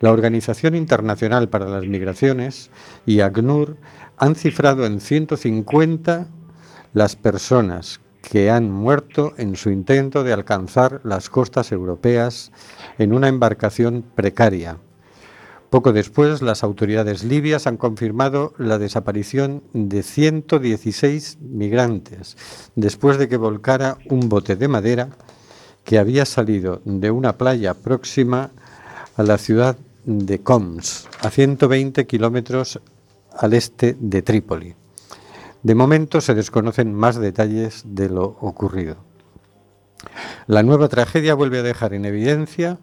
[0.00, 2.70] La Organización Internacional para las Migraciones
[3.06, 3.78] y ACNUR
[4.18, 6.26] han cifrado en 150
[6.92, 12.52] las personas que han muerto en su intento de alcanzar las costas europeas
[12.98, 14.78] en una embarcación precaria.
[15.70, 22.36] Poco después, las autoridades libias han confirmado la desaparición de 116 migrantes,
[22.76, 25.08] después de que volcara un bote de madera
[25.84, 28.50] que había salido de una playa próxima
[29.16, 32.80] a la ciudad de Coms, a 120 kilómetros
[33.34, 34.81] al este de Trípoli.
[35.62, 38.96] De momento se desconocen más detalles de lo ocurrido.
[40.48, 42.78] La nueva tragedia vuelve a dejar en evidencia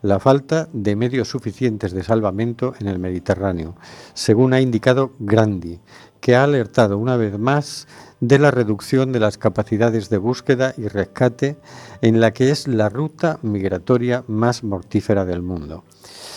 [0.00, 3.76] la falta de medios suficientes de salvamento en el Mediterráneo,
[4.14, 5.80] según ha indicado Grandi,
[6.20, 7.88] que ha alertado una vez más
[8.20, 11.58] de la reducción de las capacidades de búsqueda y rescate
[12.00, 15.84] en la que es la ruta migratoria más mortífera del mundo.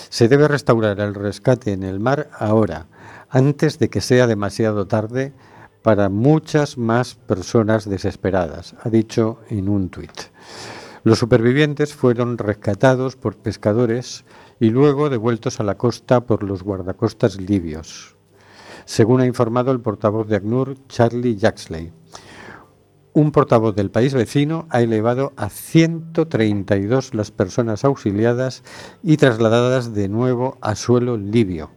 [0.09, 2.87] Se debe restaurar el rescate en el mar ahora,
[3.29, 5.33] antes de que sea demasiado tarde
[5.81, 10.11] para muchas más personas desesperadas, ha dicho en un tuit.
[11.03, 14.25] Los supervivientes fueron rescatados por pescadores
[14.59, 18.17] y luego devueltos a la costa por los guardacostas libios,
[18.85, 21.93] según ha informado el portavoz de ACNUR, Charlie Jaxley.
[23.13, 28.63] Un portavoz del país vecino ha elevado a 132 las personas auxiliadas
[29.01, 31.76] y trasladadas de nuevo a suelo libio.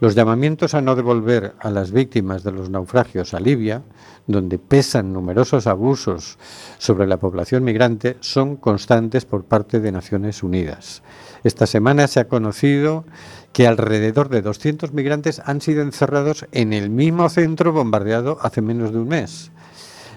[0.00, 3.82] Los llamamientos a no devolver a las víctimas de los naufragios a Libia,
[4.28, 6.38] donde pesan numerosos abusos
[6.78, 11.02] sobre la población migrante, son constantes por parte de Naciones Unidas.
[11.42, 13.06] Esta semana se ha conocido
[13.52, 18.92] que alrededor de 200 migrantes han sido encerrados en el mismo centro bombardeado hace menos
[18.92, 19.50] de un mes.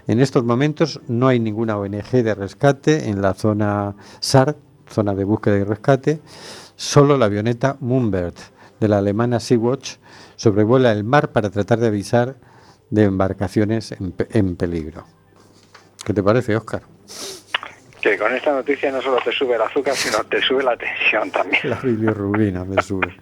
[0.05, 4.57] En estos momentos no hay ninguna ONG de rescate en la zona SAR,
[4.87, 6.21] zona de búsqueda y rescate,
[6.75, 8.35] solo la avioneta Moonbird
[8.81, 9.95] de la alemana Sea-Watch
[10.35, 12.35] sobrevuela el mar para tratar de avisar
[12.89, 15.05] de embarcaciones en, pe- en peligro.
[16.03, 16.81] ¿Qué te parece, Oscar?
[18.01, 21.29] Que con esta noticia no solo te sube el azúcar, sino te sube la tensión
[21.29, 21.61] también.
[21.69, 23.15] La bilirrubina me sube.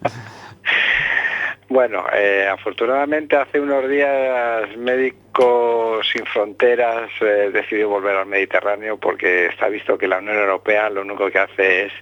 [1.68, 9.46] Bueno, eh, afortunadamente hace unos días Médicos Sin Fronteras eh, decidió volver al Mediterráneo porque
[9.46, 11.92] está visto que la Unión Europea lo único que hace es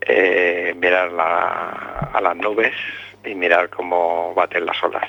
[0.00, 2.74] eh, mirar la- a las nubes
[3.24, 5.08] y mirar cómo baten las olas,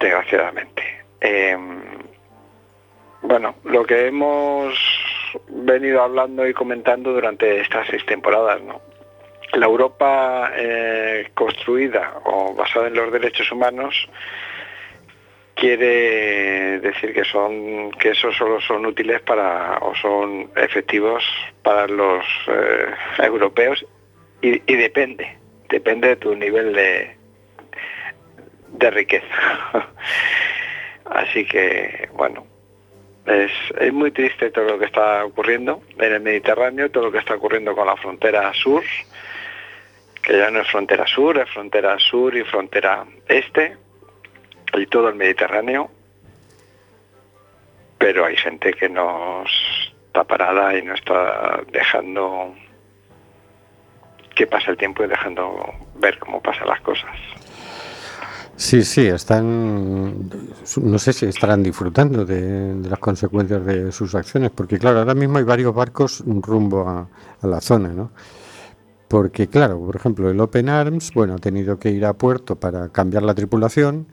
[0.00, 0.82] desgraciadamente.
[1.20, 1.56] Eh,
[3.22, 4.74] bueno, lo que hemos
[5.48, 8.80] venido hablando y comentando durante estas seis temporadas, ¿no?
[9.52, 14.08] La Europa eh, construida o basada en los derechos humanos
[15.56, 21.24] quiere decir que son que esos solo son útiles para o son efectivos
[21.62, 22.90] para los eh,
[23.22, 23.84] europeos
[24.42, 25.38] y, y depende
[25.70, 27.16] depende de tu nivel de
[28.68, 29.26] de riqueza.
[31.06, 32.46] Así que bueno
[33.24, 33.50] es,
[33.80, 37.34] es muy triste todo lo que está ocurriendo en el Mediterráneo todo lo que está
[37.34, 38.84] ocurriendo con la frontera sur
[40.22, 43.76] que ya no es frontera sur, es frontera sur y frontera este,
[44.78, 45.90] y todo el Mediterráneo,
[47.98, 49.48] pero hay gente que nos
[50.06, 52.54] está parada y no está dejando
[54.34, 57.10] que pase el tiempo y dejando ver cómo pasan las cosas.
[58.56, 60.30] Sí, sí, están,
[60.80, 65.36] no sé si estarán disfrutando de, las consecuencias de sus acciones, porque claro, ahora mismo
[65.36, 68.10] hay varios barcos rumbo a la zona, ¿no?
[69.08, 72.88] Porque claro, por ejemplo, el Open Arms, bueno, ha tenido que ir a puerto para
[72.88, 74.06] cambiar la tripulación,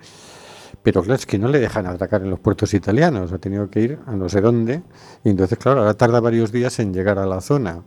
[0.84, 3.82] pero claro, es que no le dejan atracar en los puertos italianos, ha tenido que
[3.82, 4.84] ir a no sé dónde,
[5.24, 7.84] y entonces claro, ahora tarda varios días en llegar a la zona.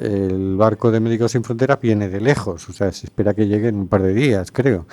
[0.00, 3.68] El barco de Médicos Sin Fronteras viene de lejos, o sea, se espera que llegue
[3.68, 4.86] en un par de días, creo.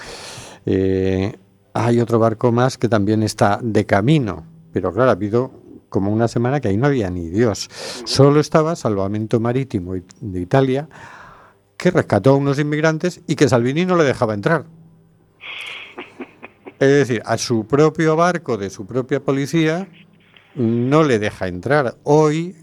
[0.66, 1.36] Eh,
[1.74, 5.52] hay otro barco más que también está de camino, pero claro, ha habido
[5.90, 7.70] como una semana que ahí no había ni Dios.
[8.06, 10.90] Solo estaba Salvamento Marítimo de Italia,
[11.78, 14.66] que rescató a unos inmigrantes y que Salvini no le dejaba entrar.
[16.80, 19.88] Es decir, a su propio barco de su propia policía
[20.56, 21.98] no le deja entrar.
[22.04, 22.56] Hoy,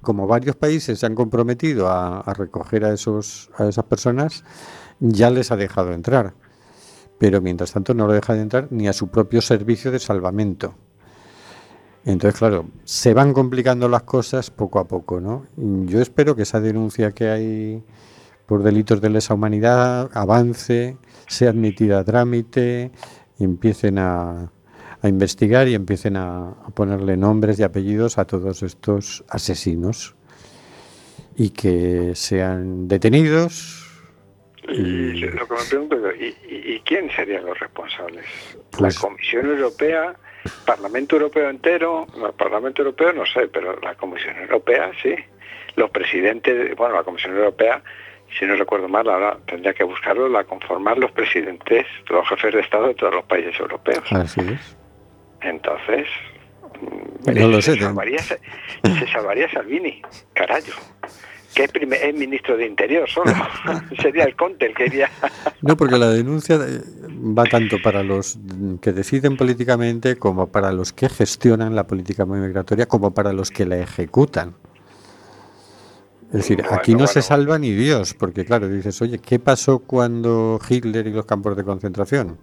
[0.00, 4.44] como varios países se han comprometido a, recoger a, esos, a esas personas,
[5.00, 6.34] ya les ha dejado entrar
[7.22, 10.74] pero mientras tanto no lo deja de entrar ni a su propio servicio de salvamento.
[12.04, 15.46] Entonces, claro, se van complicando las cosas poco a poco, ¿no?
[15.56, 17.84] Yo espero que esa denuncia que hay
[18.44, 20.96] por delitos de lesa humanidad avance,
[21.28, 22.90] sea admitida a trámite,
[23.42, 24.50] y empiecen a,
[25.02, 30.14] a investigar y empiecen a, a ponerle nombres y apellidos a todos estos asesinos
[31.36, 33.88] y que sean detenidos
[34.68, 38.24] Y yo lo que me pregunto es, ¿y, y- y quién serían los responsables?
[38.70, 40.14] Pues- la Comisión Europea,
[40.64, 45.14] Parlamento Europeo entero, el Parlamento Europeo no sé, pero la Comisión Europea sí.
[45.74, 47.82] Los presidentes, bueno, la Comisión Europea,
[48.38, 52.60] si no recuerdo mal, ahora tendría que buscarlo, la conformar los presidentes, los jefes de
[52.60, 54.04] Estado de todos los países europeos.
[54.12, 54.76] Así es.
[55.42, 56.06] Entonces,
[56.80, 58.38] mm, No lo se sé, salvaría, se,
[58.98, 60.02] se salvaría Salvini,
[60.34, 60.72] carayo.
[61.54, 63.30] Que es, primer- es ministro de Interior solo.
[64.00, 65.10] Sería el Conte el que iría.
[65.60, 66.80] No, porque la denuncia eh,
[67.38, 72.24] va tanto para los mm, que deciden políticamente como para los que gestionan la política
[72.24, 74.54] migratoria como para los que la ejecutan.
[76.32, 79.80] Es decir, aquí no Bueno, se salva ni Dios, porque claro, dices, oye, ¿qué pasó
[79.80, 82.38] cuando Hitler y los campos de concentración?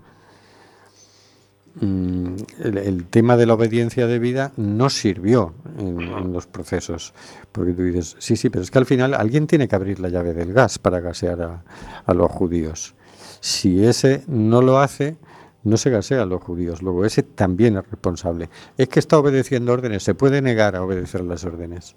[1.81, 7.13] Mm, el, el tema de la obediencia debida no sirvió en, en los procesos,
[7.51, 10.09] porque tú dices, sí, sí, pero es que al final alguien tiene que abrir la
[10.09, 11.63] llave del gas para gasear a,
[12.05, 12.93] a los judíos.
[13.39, 15.17] Si ese no lo hace,
[15.63, 18.49] no se gasea a los judíos, luego ese también es responsable.
[18.77, 21.95] Es que está obedeciendo órdenes, se puede negar a obedecer las órdenes.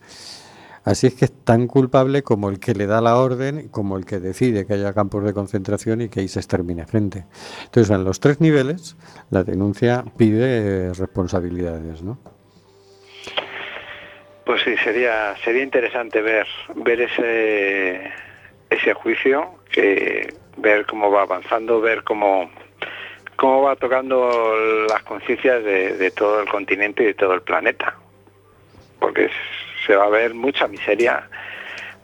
[0.85, 4.05] Así es que es tan culpable como el que le da la orden, como el
[4.05, 7.25] que decide que haya campos de concentración y que ahí se extermine gente.
[7.65, 8.97] Entonces, en los tres niveles,
[9.31, 12.19] la denuncia pide eh, responsabilidades, ¿no?
[14.45, 18.11] Pues sí, sería sería interesante ver ver ese
[18.71, 22.51] ese juicio, que ver cómo va avanzando, ver cómo
[23.37, 24.55] cómo va tocando
[24.89, 27.97] las conciencias de, de todo el continente y de todo el planeta,
[28.99, 29.33] porque es-
[29.87, 31.29] se va a ver mucha miseria,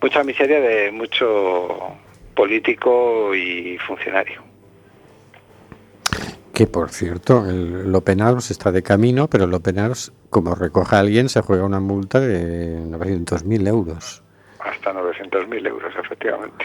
[0.00, 1.96] mucha miseria de mucho
[2.34, 4.42] político y funcionario.
[6.54, 10.96] Que por cierto, el, Open Arms está de camino, pero el Open Arms, como recoja
[10.96, 14.24] a alguien, se juega una multa de 900.000 euros.
[14.58, 16.64] Hasta 900.000 euros, efectivamente.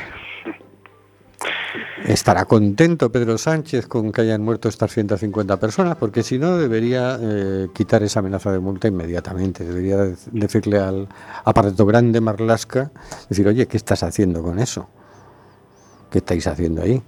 [2.06, 7.18] Estará contento Pedro Sánchez con que hayan muerto estas 150 personas, porque si no debería
[7.22, 9.64] eh, quitar esa amenaza de multa inmediatamente.
[9.64, 11.08] Debería de- decirle al
[11.46, 12.92] aparato grande Marlasca,
[13.30, 14.90] decir, oye, ¿qué estás haciendo con eso?
[16.12, 17.02] ¿Qué estáis haciendo ahí?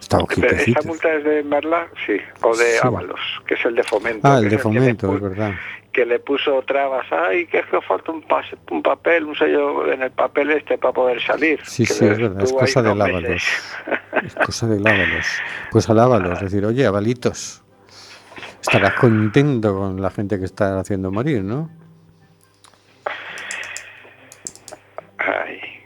[0.00, 0.86] Estamos Pero ¿Esta quietecitos.
[0.86, 1.86] multa es de Merla?
[2.06, 2.78] Sí, o de Sí.
[2.82, 4.26] Ábalos, que es el de Fomento.
[4.26, 5.52] Ah, el de es fomento, es verdad.
[6.00, 9.92] Que le puso trabas, ay, que es que falta un, pase- un papel, un sello
[9.92, 11.60] en el papel este para poder salir.
[11.62, 13.22] Sí, sí, es verdad, es cosa de dos Ábalos.
[13.22, 13.76] meses.
[14.24, 15.26] Es cosa de Ábalos.
[15.70, 17.62] Pues al Ábalos, decir, oye, Abalitos,
[18.62, 21.68] estarás contento con la gente que está haciendo morir, ¿no?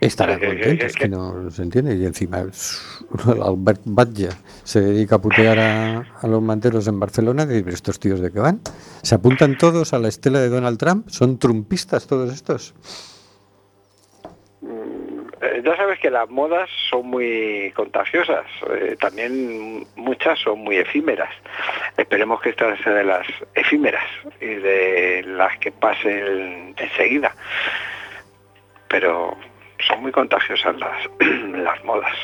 [0.05, 0.07] Ay.
[0.07, 1.95] Estará Que- que- contento, que- no se entiende.
[1.95, 2.37] Y encima,
[3.43, 4.29] Albert Batlle
[4.63, 7.43] se dedica a putear a, a los manteros en Barcelona.
[7.43, 8.61] Y dice, "¿Pero estos tíos de qué van?
[9.01, 11.09] ¿Se apuntan todos a la estela de Donald Trump?
[11.09, 12.73] ¿Son trumpistas todos estos?
[15.41, 21.29] Eh, Ya sabes que las modas son muy contagiosas, eh, también muchas son muy efímeras.
[21.97, 24.05] Esperemos que esta sea de las efímeras
[24.41, 27.35] y de las que pasen enseguida.
[28.87, 29.35] Pero
[29.79, 31.09] son muy contagiosas las,
[31.63, 32.15] las modas.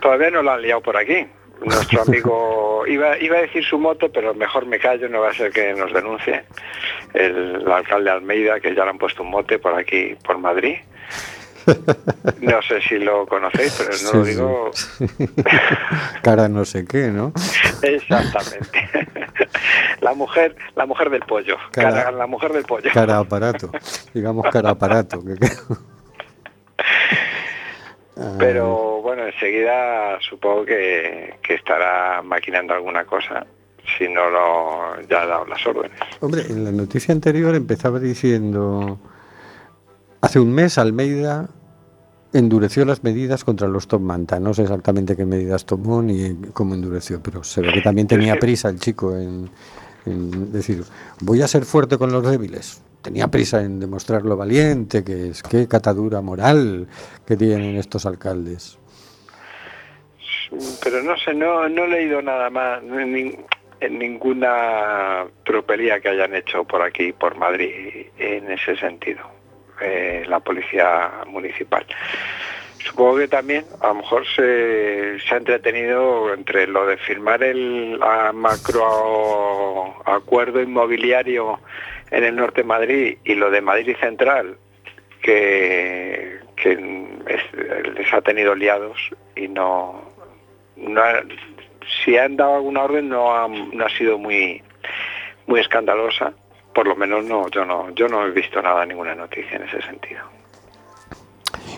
[0.00, 1.26] Todavía no lo han liado por aquí.
[1.64, 5.34] Nuestro amigo, iba, iba a decir su mote, pero mejor me callo, no va a
[5.34, 6.44] ser que nos denuncie.
[7.14, 10.76] El, el alcalde Almeida, que ya le han puesto un mote por aquí, por Madrid.
[12.40, 14.30] No sé si lo conocéis, pero no Sí, lo sí.
[14.30, 14.70] digo
[16.22, 17.32] Cara no sé qué, ¿no?
[17.82, 18.88] exactamente.
[20.00, 21.56] La mujer, la mujer del pollo.
[21.72, 22.90] Cara- Cara- la mujer del pollo.
[22.92, 23.70] Cara aparato.
[24.12, 25.22] Digamos cara aparato.
[28.38, 33.44] Pero bueno, enseguida supongo que, que estará maquinando alguna cosa,
[33.98, 35.98] si no lo ya ha dado las órdenes.
[36.20, 38.98] Hombre, en la noticia anterior empezaba diciendo,
[40.24, 41.48] hace un mes Almeida
[42.32, 44.40] endureció las medidas contra los top manta.
[44.40, 48.36] No sé exactamente qué medidas tomó ni cómo endureció, pero se ve que también tenía
[48.38, 49.50] prisa el chico en,
[50.06, 50.82] en decir,
[51.20, 52.82] voy a ser fuerte con los débiles.
[53.02, 56.88] Tenía prisa en demostrar lo valiente que es, qué catadura moral
[57.26, 58.78] que tienen estos alcaldes.
[60.82, 66.64] Pero no sé, no, no he leído nada más en ninguna tropelía que hayan hecho
[66.64, 69.20] por aquí, por Madrid, en ese sentido,
[69.80, 71.84] eh, la policía municipal.
[72.78, 77.98] Supongo que también a lo mejor se, ha entretenido entre lo de firmar el
[78.34, 81.60] macro acuerdo inmobiliario
[82.10, 84.56] en el norte de Madrid y lo de Madrid Central,
[85.22, 86.72] que, que
[87.26, 88.98] es- les ha tenido liados
[89.34, 90.02] y no,
[90.76, 91.22] no ha-
[92.04, 94.62] si han dado alguna orden no ha, no ha sido muy
[95.46, 96.32] muy escandalosa
[96.74, 99.80] por lo menos no yo no yo no he visto nada ninguna noticia en ese
[99.82, 100.22] sentido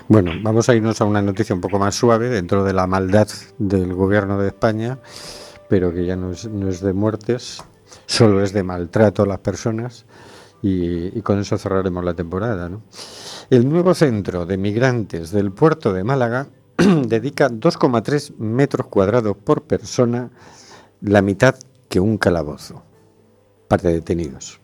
[0.09, 3.29] Bueno, vamos a irnos a una noticia un poco más suave dentro de la maldad
[3.59, 4.99] del gobierno de España,
[5.69, 7.63] pero que ya no es, no es de muertes,
[8.07, 10.07] solo es de maltrato a las personas
[10.63, 12.69] y, con eso cerraremos la temporada.
[12.69, 12.83] ¿no?
[13.51, 20.31] El nuevo centro de migrantes del puerto de Málaga dedica 2,3 metros cuadrados por persona,
[21.01, 21.57] la mitad
[21.89, 22.83] que un calabozo,
[23.69, 24.61] para detenidos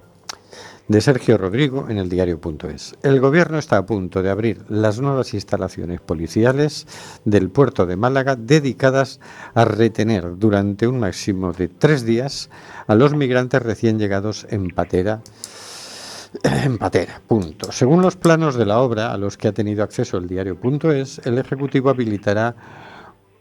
[0.88, 2.96] de Sergio Rodrigo en el diario.es.
[3.02, 6.86] El gobierno está a punto de abrir las nuevas instalaciones policiales
[7.24, 9.20] del puerto de Málaga dedicadas
[9.54, 12.50] a retener durante un máximo de tres días
[12.86, 15.22] a los migrantes recién llegados en patera.
[16.42, 17.72] En patera, punto.
[17.72, 21.36] Según los planos de la obra a los que ha tenido acceso el diario.es, el
[21.36, 22.56] Ejecutivo habilitará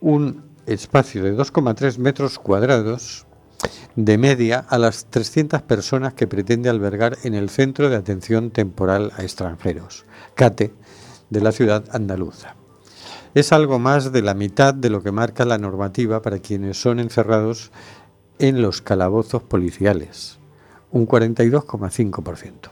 [0.01, 3.25] un espacio de 2,3 metros cuadrados
[3.95, 9.11] de media a las 300 personas que pretende albergar en el Centro de Atención Temporal
[9.17, 10.05] a Extranjeros,
[10.35, 10.73] CATE,
[11.29, 12.55] de la ciudad andaluza.
[13.33, 16.99] Es algo más de la mitad de lo que marca la normativa para quienes son
[16.99, 17.71] encerrados
[18.39, 20.39] en los calabozos policiales,
[20.91, 22.71] un 42,5%.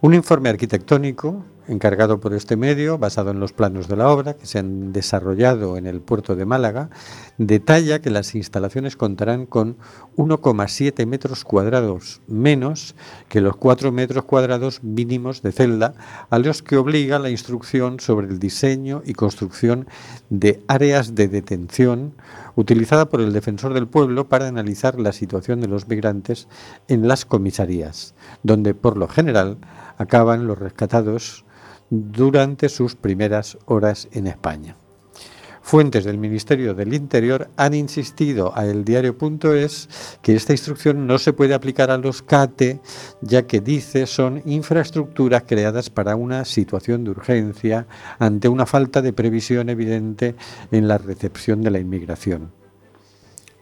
[0.00, 4.46] Un informe arquitectónico encargado por este medio, basado en los planos de la obra que
[4.46, 6.90] se han desarrollado en el puerto de Málaga,
[7.38, 9.76] detalla que las instalaciones contarán con
[10.16, 12.94] 1,7 metros cuadrados menos
[13.28, 15.94] que los 4 metros cuadrados mínimos de celda
[16.30, 19.86] a los que obliga la instrucción sobre el diseño y construcción
[20.30, 22.14] de áreas de detención
[22.54, 26.48] utilizada por el defensor del pueblo para analizar la situación de los migrantes
[26.88, 29.58] en las comisarías, donde por lo general
[29.98, 31.44] acaban los rescatados
[31.94, 34.76] durante sus primeras horas en España.
[35.60, 41.52] Fuentes del Ministerio del Interior han insistido a eldiario.es que esta instrucción no se puede
[41.52, 42.80] aplicar a los CATE,
[43.20, 47.86] ya que dice son infraestructuras creadas para una situación de urgencia
[48.18, 50.34] ante una falta de previsión evidente
[50.70, 52.61] en la recepción de la inmigración.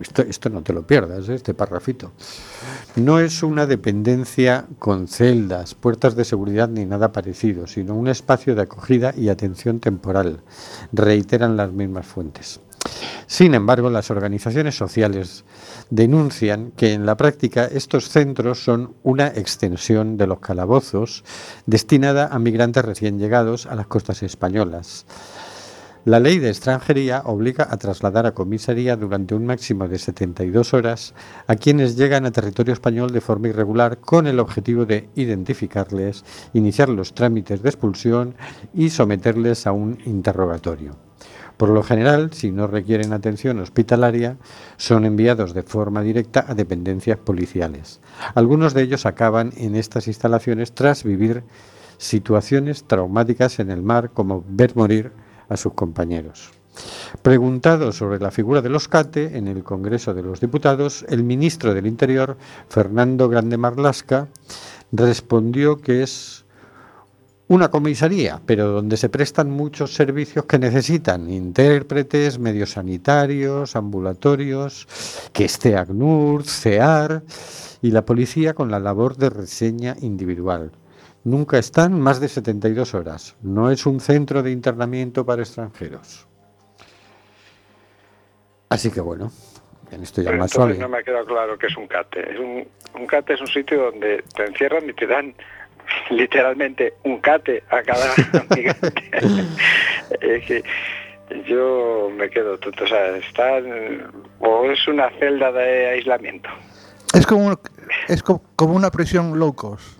[0.00, 1.34] Esto, no te lo pierdas, ¿eh?
[1.34, 2.12] este parrafito.
[2.96, 8.54] No es una dependencia con celdas, puertas de seguridad ni nada parecido, sino un espacio
[8.54, 10.40] de acogida y atención temporal,
[10.92, 12.60] reiteran las mismas fuentes.
[13.26, 15.44] Sin embargo, las organizaciones sociales
[15.90, 21.24] denuncian que en la práctica estos centros son una extensión de los calabozos
[21.66, 25.04] destinada a migrantes recién llegados a las costas españolas.
[26.06, 31.12] La ley de extranjería obliga a trasladar a comisaría durante un máximo de 72 horas
[31.46, 36.24] a quienes llegan a territorio español de forma irregular con el objetivo de identificarles,
[36.54, 38.34] iniciar los trámites de expulsión
[38.72, 40.96] y someterles a un interrogatorio.
[41.58, 44.38] Por lo general, si no requieren atención hospitalaria,
[44.78, 48.00] son enviados de forma directa a dependencias policiales.
[48.34, 51.44] Algunos de ellos acaban en estas instalaciones tras vivir
[51.98, 55.12] situaciones traumáticas en el mar como ver morir
[55.50, 56.50] a sus compañeros.
[57.20, 61.74] Preguntado sobre la figura de los CATE en el Congreso de los Diputados, el ministro
[61.74, 62.38] del Interior,
[62.68, 64.28] Fernando Grande Marlasca,
[64.92, 66.44] respondió que es
[67.48, 74.86] una comisaría, pero donde se prestan muchos servicios que necesitan, intérpretes, medios sanitarios, ambulatorios,
[75.32, 77.24] que esté ACNUR, CEAR
[77.82, 80.70] y la policía con la labor de reseña individual.
[81.24, 83.36] Nunca están más de 72 horas.
[83.42, 86.26] No es un centro de internamiento para extranjeros.
[88.68, 89.30] Así que bueno,
[89.90, 90.78] en esto ya Pero más suave.
[90.78, 92.32] no me ha quedado claro que es un cate.
[92.32, 95.34] Es un, un cate es un sitio donde te encierran y te dan
[96.10, 98.06] literalmente un cate a cada
[98.56, 99.10] migrante.
[100.20, 100.64] es que
[101.46, 102.84] yo me quedo tonto.
[102.84, 106.48] O sea, están, o es una celda de aislamiento.
[107.12, 107.58] Es como, un-
[108.08, 109.99] es co- como una prisión low cost.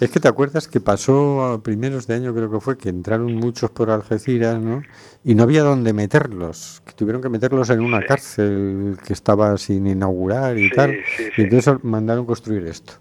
[0.00, 3.34] Es que te acuerdas que pasó a primeros de año, creo que fue, que entraron
[3.34, 4.82] muchos por Algeciras, ¿no?
[5.22, 8.06] Y no había dónde meterlos, que tuvieron que meterlos en una Sí.
[8.08, 10.96] cárcel que estaba sin inaugurar y Sí, tal.
[11.16, 12.94] sí, Y entonces mandaron construir esto.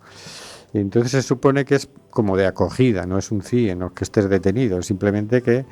[0.72, 3.92] Y entonces se supone que es como de acogida, no es un CIE, no es
[3.94, 5.66] que estés detenido, simplemente que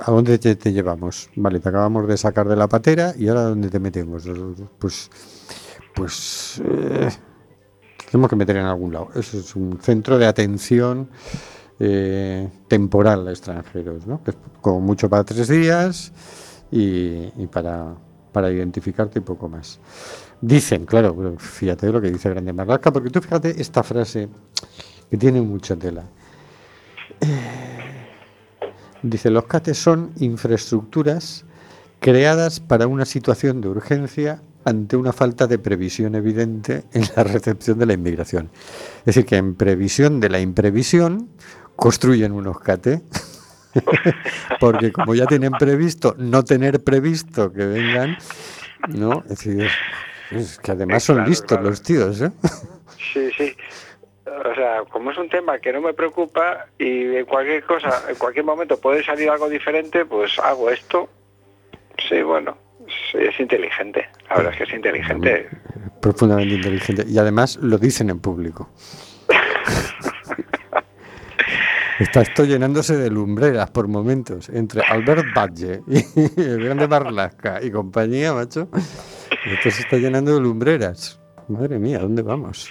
[0.00, 1.30] ¿a dónde te, te llevamos?
[1.36, 4.24] Vale, te acabamos de sacar de la patera y ahora ¿a dónde te metemos?
[4.78, 5.10] Pues,
[5.94, 7.08] pues eh,
[8.10, 9.08] tenemos que meter en algún lado.
[9.14, 11.08] Eso es un centro de atención
[11.78, 14.20] eh, temporal a extranjeros, ¿no?
[14.60, 16.12] Como mucho para tres días
[16.70, 17.96] y, para,
[18.50, 19.78] identificarte y poco más.
[20.40, 24.28] Dicen, claro, fíjate lo que dice Grande Marlaska, porque tú fíjate esta frase
[25.10, 26.04] que tiene mucha tela.
[27.20, 28.06] Eh,
[29.02, 31.44] dice, los CATES son infraestructuras
[32.00, 37.78] creadas para una situación de urgencia ante una falta de previsión evidente en la recepción
[37.78, 38.50] de la inmigración.
[38.98, 41.30] Es decir, que en previsión de la imprevisión
[41.76, 43.00] construyen unos CATE,
[44.60, 48.18] porque como ya tienen previsto no tener previsto que vengan,
[48.88, 49.22] ¿no?
[49.30, 49.68] Es decir,
[50.32, 51.62] es que además son Claro, listos claro.
[51.70, 52.32] los tíos, ¿eh?
[53.12, 53.56] Sí, sí.
[54.26, 58.16] O sea, como es un tema que no me preocupa y en cualquier cosa, en
[58.16, 61.08] cualquier momento puede salir algo diferente, pues hago esto.
[62.08, 62.58] Sí, bueno,
[63.14, 64.06] es inteligente.
[64.28, 65.48] La verdad es que es inteligente.
[66.00, 67.04] Profundamente inteligente.
[67.08, 68.70] Y además lo dicen en público.
[71.98, 77.70] Está esto llenándose de lumbreras por momentos entre Albert Badge y el grande Marlaska y
[77.70, 78.68] compañía, macho.
[79.46, 81.18] Esto se está llenando de lumbreras.
[81.48, 82.70] Madre mía, ¿dónde vamos?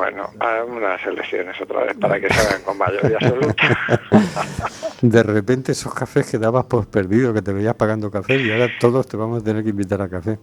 [0.00, 4.08] Bueno, a unas elecciones otra vez para que se hagan con mayoría absoluta.
[5.02, 8.68] De repente esos cafés que dabas por perdido, que te veías pagando café y ahora
[8.80, 10.38] todos te vamos a tener que invitar a café.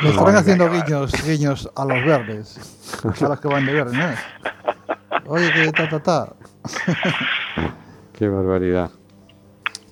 [0.00, 2.58] Estarán Venga, haciendo guiños, guiños a los verdes.
[3.04, 5.30] A los que van de verde, ¿no?
[5.30, 6.32] Oye, que ta, ta, ta.
[8.18, 8.90] Qué barbaridad.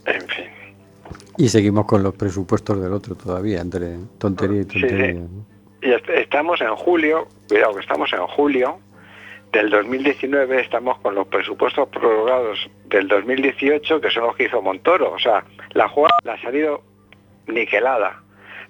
[0.07, 0.45] En fin.
[1.37, 4.81] Y seguimos con los presupuestos del otro todavía, entre tontería y Sí, sí.
[4.81, 5.13] tontería.
[5.21, 5.52] ¿no?
[5.83, 8.79] Y est- estamos en julio, cuidado que estamos en julio
[9.53, 15.13] del 2019, estamos con los presupuestos prorrogados del 2018, que son los que hizo Montoro.
[15.13, 16.83] O sea, la jugada la ha salido
[17.49, 18.23] niquelada.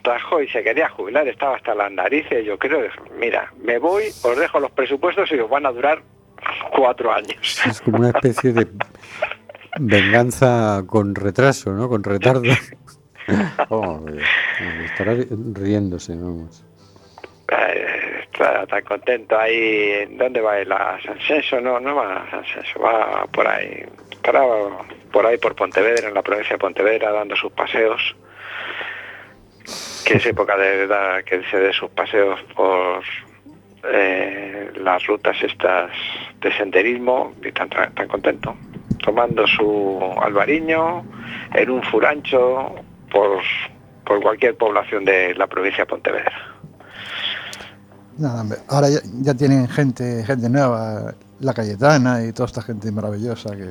[0.03, 2.45] Rajoy se quería jubilar, estaba hasta las narices.
[2.45, 2.81] Yo creo,
[3.21, 6.03] mira, me voy, os dejo los presupuestos y os van a durar
[6.77, 7.63] cuatro años.
[7.67, 8.67] Es como una especie de
[9.79, 11.89] venganza con retraso, ¿no?
[11.89, 12.43] Con retardo.
[13.69, 14.05] Oh,
[14.85, 16.65] estará ri- riéndose, vamos.
[18.23, 20.07] Está tan contento ahí.
[20.11, 20.73] ¿Dónde va él?
[20.73, 21.61] ¿A San Senso?
[21.61, 22.43] No, no va a
[22.83, 23.85] va por ahí.
[25.13, 28.17] Por ahí, por Pontevedra, en la provincia de Pontevedra, dando sus paseos.
[30.05, 33.03] Que es época de dar, que se dé sus paseos por
[33.85, 35.91] eh, las rutas estas
[36.41, 38.57] de senderismo y tan, tan contento.
[39.05, 41.05] Tomando su albariño
[41.55, 42.75] en un furancho
[43.11, 43.43] por,
[44.05, 46.52] por cualquier población de la provincia de Pontevedra.
[48.19, 53.57] Nada, ahora ya, ya tienen gente, gente nueva, la Cayetana y toda esta gente maravillosa
[53.57, 53.71] que...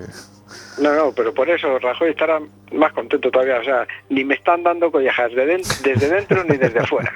[0.81, 2.39] No, no, pero por eso Rajoy estará
[2.73, 3.59] más contento todavía.
[3.59, 7.13] O sea, ni me están dando collejas de den- desde dentro ni desde fuera.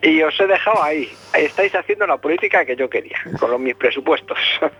[0.00, 1.08] Y os he dejado ahí.
[1.32, 4.38] Ahí estáis haciendo la política que yo quería, con los, mis presupuestos.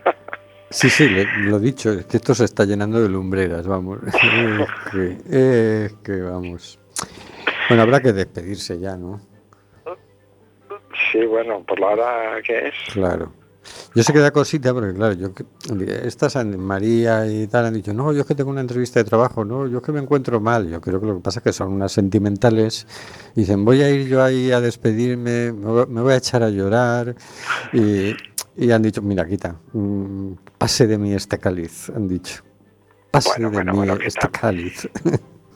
[0.69, 3.99] Sí, sí, le- lo dicho, es que esto se está llenando de lumbreras, vamos.
[4.07, 6.79] Es que, es que vamos.
[7.69, 9.21] Bueno, habrá que despedirse ya, ¿no?
[11.11, 12.73] Sí, bueno, por la hora que es.
[12.93, 13.31] Claro.
[13.95, 15.31] Yo sé que da cosita, porque claro, yo
[16.03, 19.45] estas María y tal han dicho, no, yo es que tengo una entrevista de trabajo,
[19.45, 20.69] no, yo es que me encuentro mal.
[20.69, 22.87] Yo creo que lo que pasa es que son unas sentimentales.
[23.35, 27.15] y Dicen, voy a ir yo ahí a despedirme, me voy, a echar a llorar.
[27.71, 28.15] Y,
[28.57, 32.43] y han dicho, mira, quita, mm, pase de mí este cáliz, han dicho.
[33.11, 34.89] Pase Bueno, de bueno, mí bueno, este cáliz.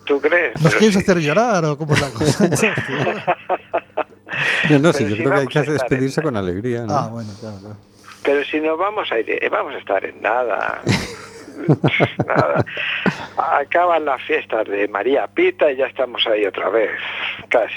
[0.05, 0.61] ¿Tú crees?
[0.61, 1.01] ¿Nos quieres sí.
[1.01, 2.49] hacer llorar o cómo es la cosa?
[4.71, 6.93] no, no, sí, Pero yo si creo que hay que despedirse en- con alegría, ¿no?
[6.95, 7.75] ah, bueno, claro, claro.
[8.23, 10.81] Pero si nos vamos a ir, eh, vamos a estar en nada.
[12.27, 12.65] nada.
[13.37, 16.91] Acaban las fiestas de María Pita y ya estamos ahí otra vez.
[17.49, 17.73] Casi.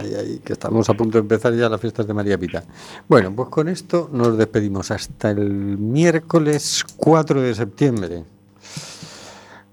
[0.00, 2.62] Ahí, ahí, que estamos a punto de empezar ya las fiestas de María Pita.
[3.06, 8.22] Bueno, pues con esto nos despedimos hasta el miércoles 4 de septiembre.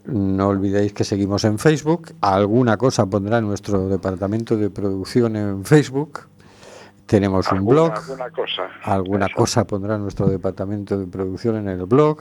[0.08, 2.14] No olvidéis que seguimos en Facebook.
[2.22, 6.22] Alguna cosa pondrá nuestro departamento de producción en Facebook.
[7.06, 7.92] Tenemos un blog.
[7.92, 8.70] Alguna cosa.
[8.84, 9.36] Alguna Eso.
[9.36, 12.20] cosa pondrá nuestro departamento de producción en el blog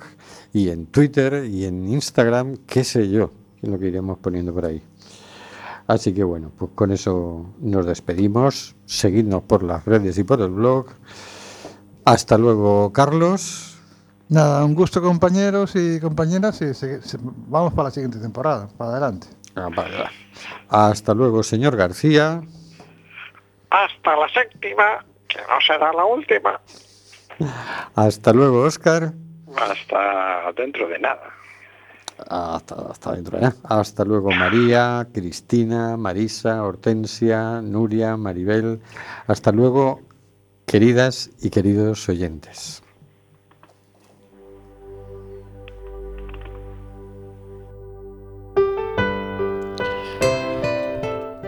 [0.52, 3.30] y en Twitter y en Instagram, qué sé yo,
[3.62, 4.82] es lo que iremos poniendo por ahí.
[5.86, 8.74] Así que bueno, pues con eso nos despedimos.
[8.86, 10.86] Seguidnos por las redes y por el blog.
[12.04, 13.73] Hasta luego, Carlos.
[14.34, 18.90] Nada, un gusto compañeros y compañeras y se- se- vamos para la siguiente temporada, para
[18.90, 19.28] adelante.
[19.54, 19.94] Ah, vale.
[20.68, 22.42] Hasta luego, señor García.
[23.70, 26.60] Hasta la séptima, que no será la última.
[27.94, 29.12] Hasta luego, Oscar.
[29.56, 31.30] Hasta dentro de nada.
[32.28, 33.52] Hasta, hasta dentro, ¿eh?
[33.64, 38.80] Hasta luego, María, Cristina, Marisa, Hortensia, Nuria, Maribel.
[39.28, 40.00] Hasta luego,
[40.66, 42.82] queridas y queridos oyentes.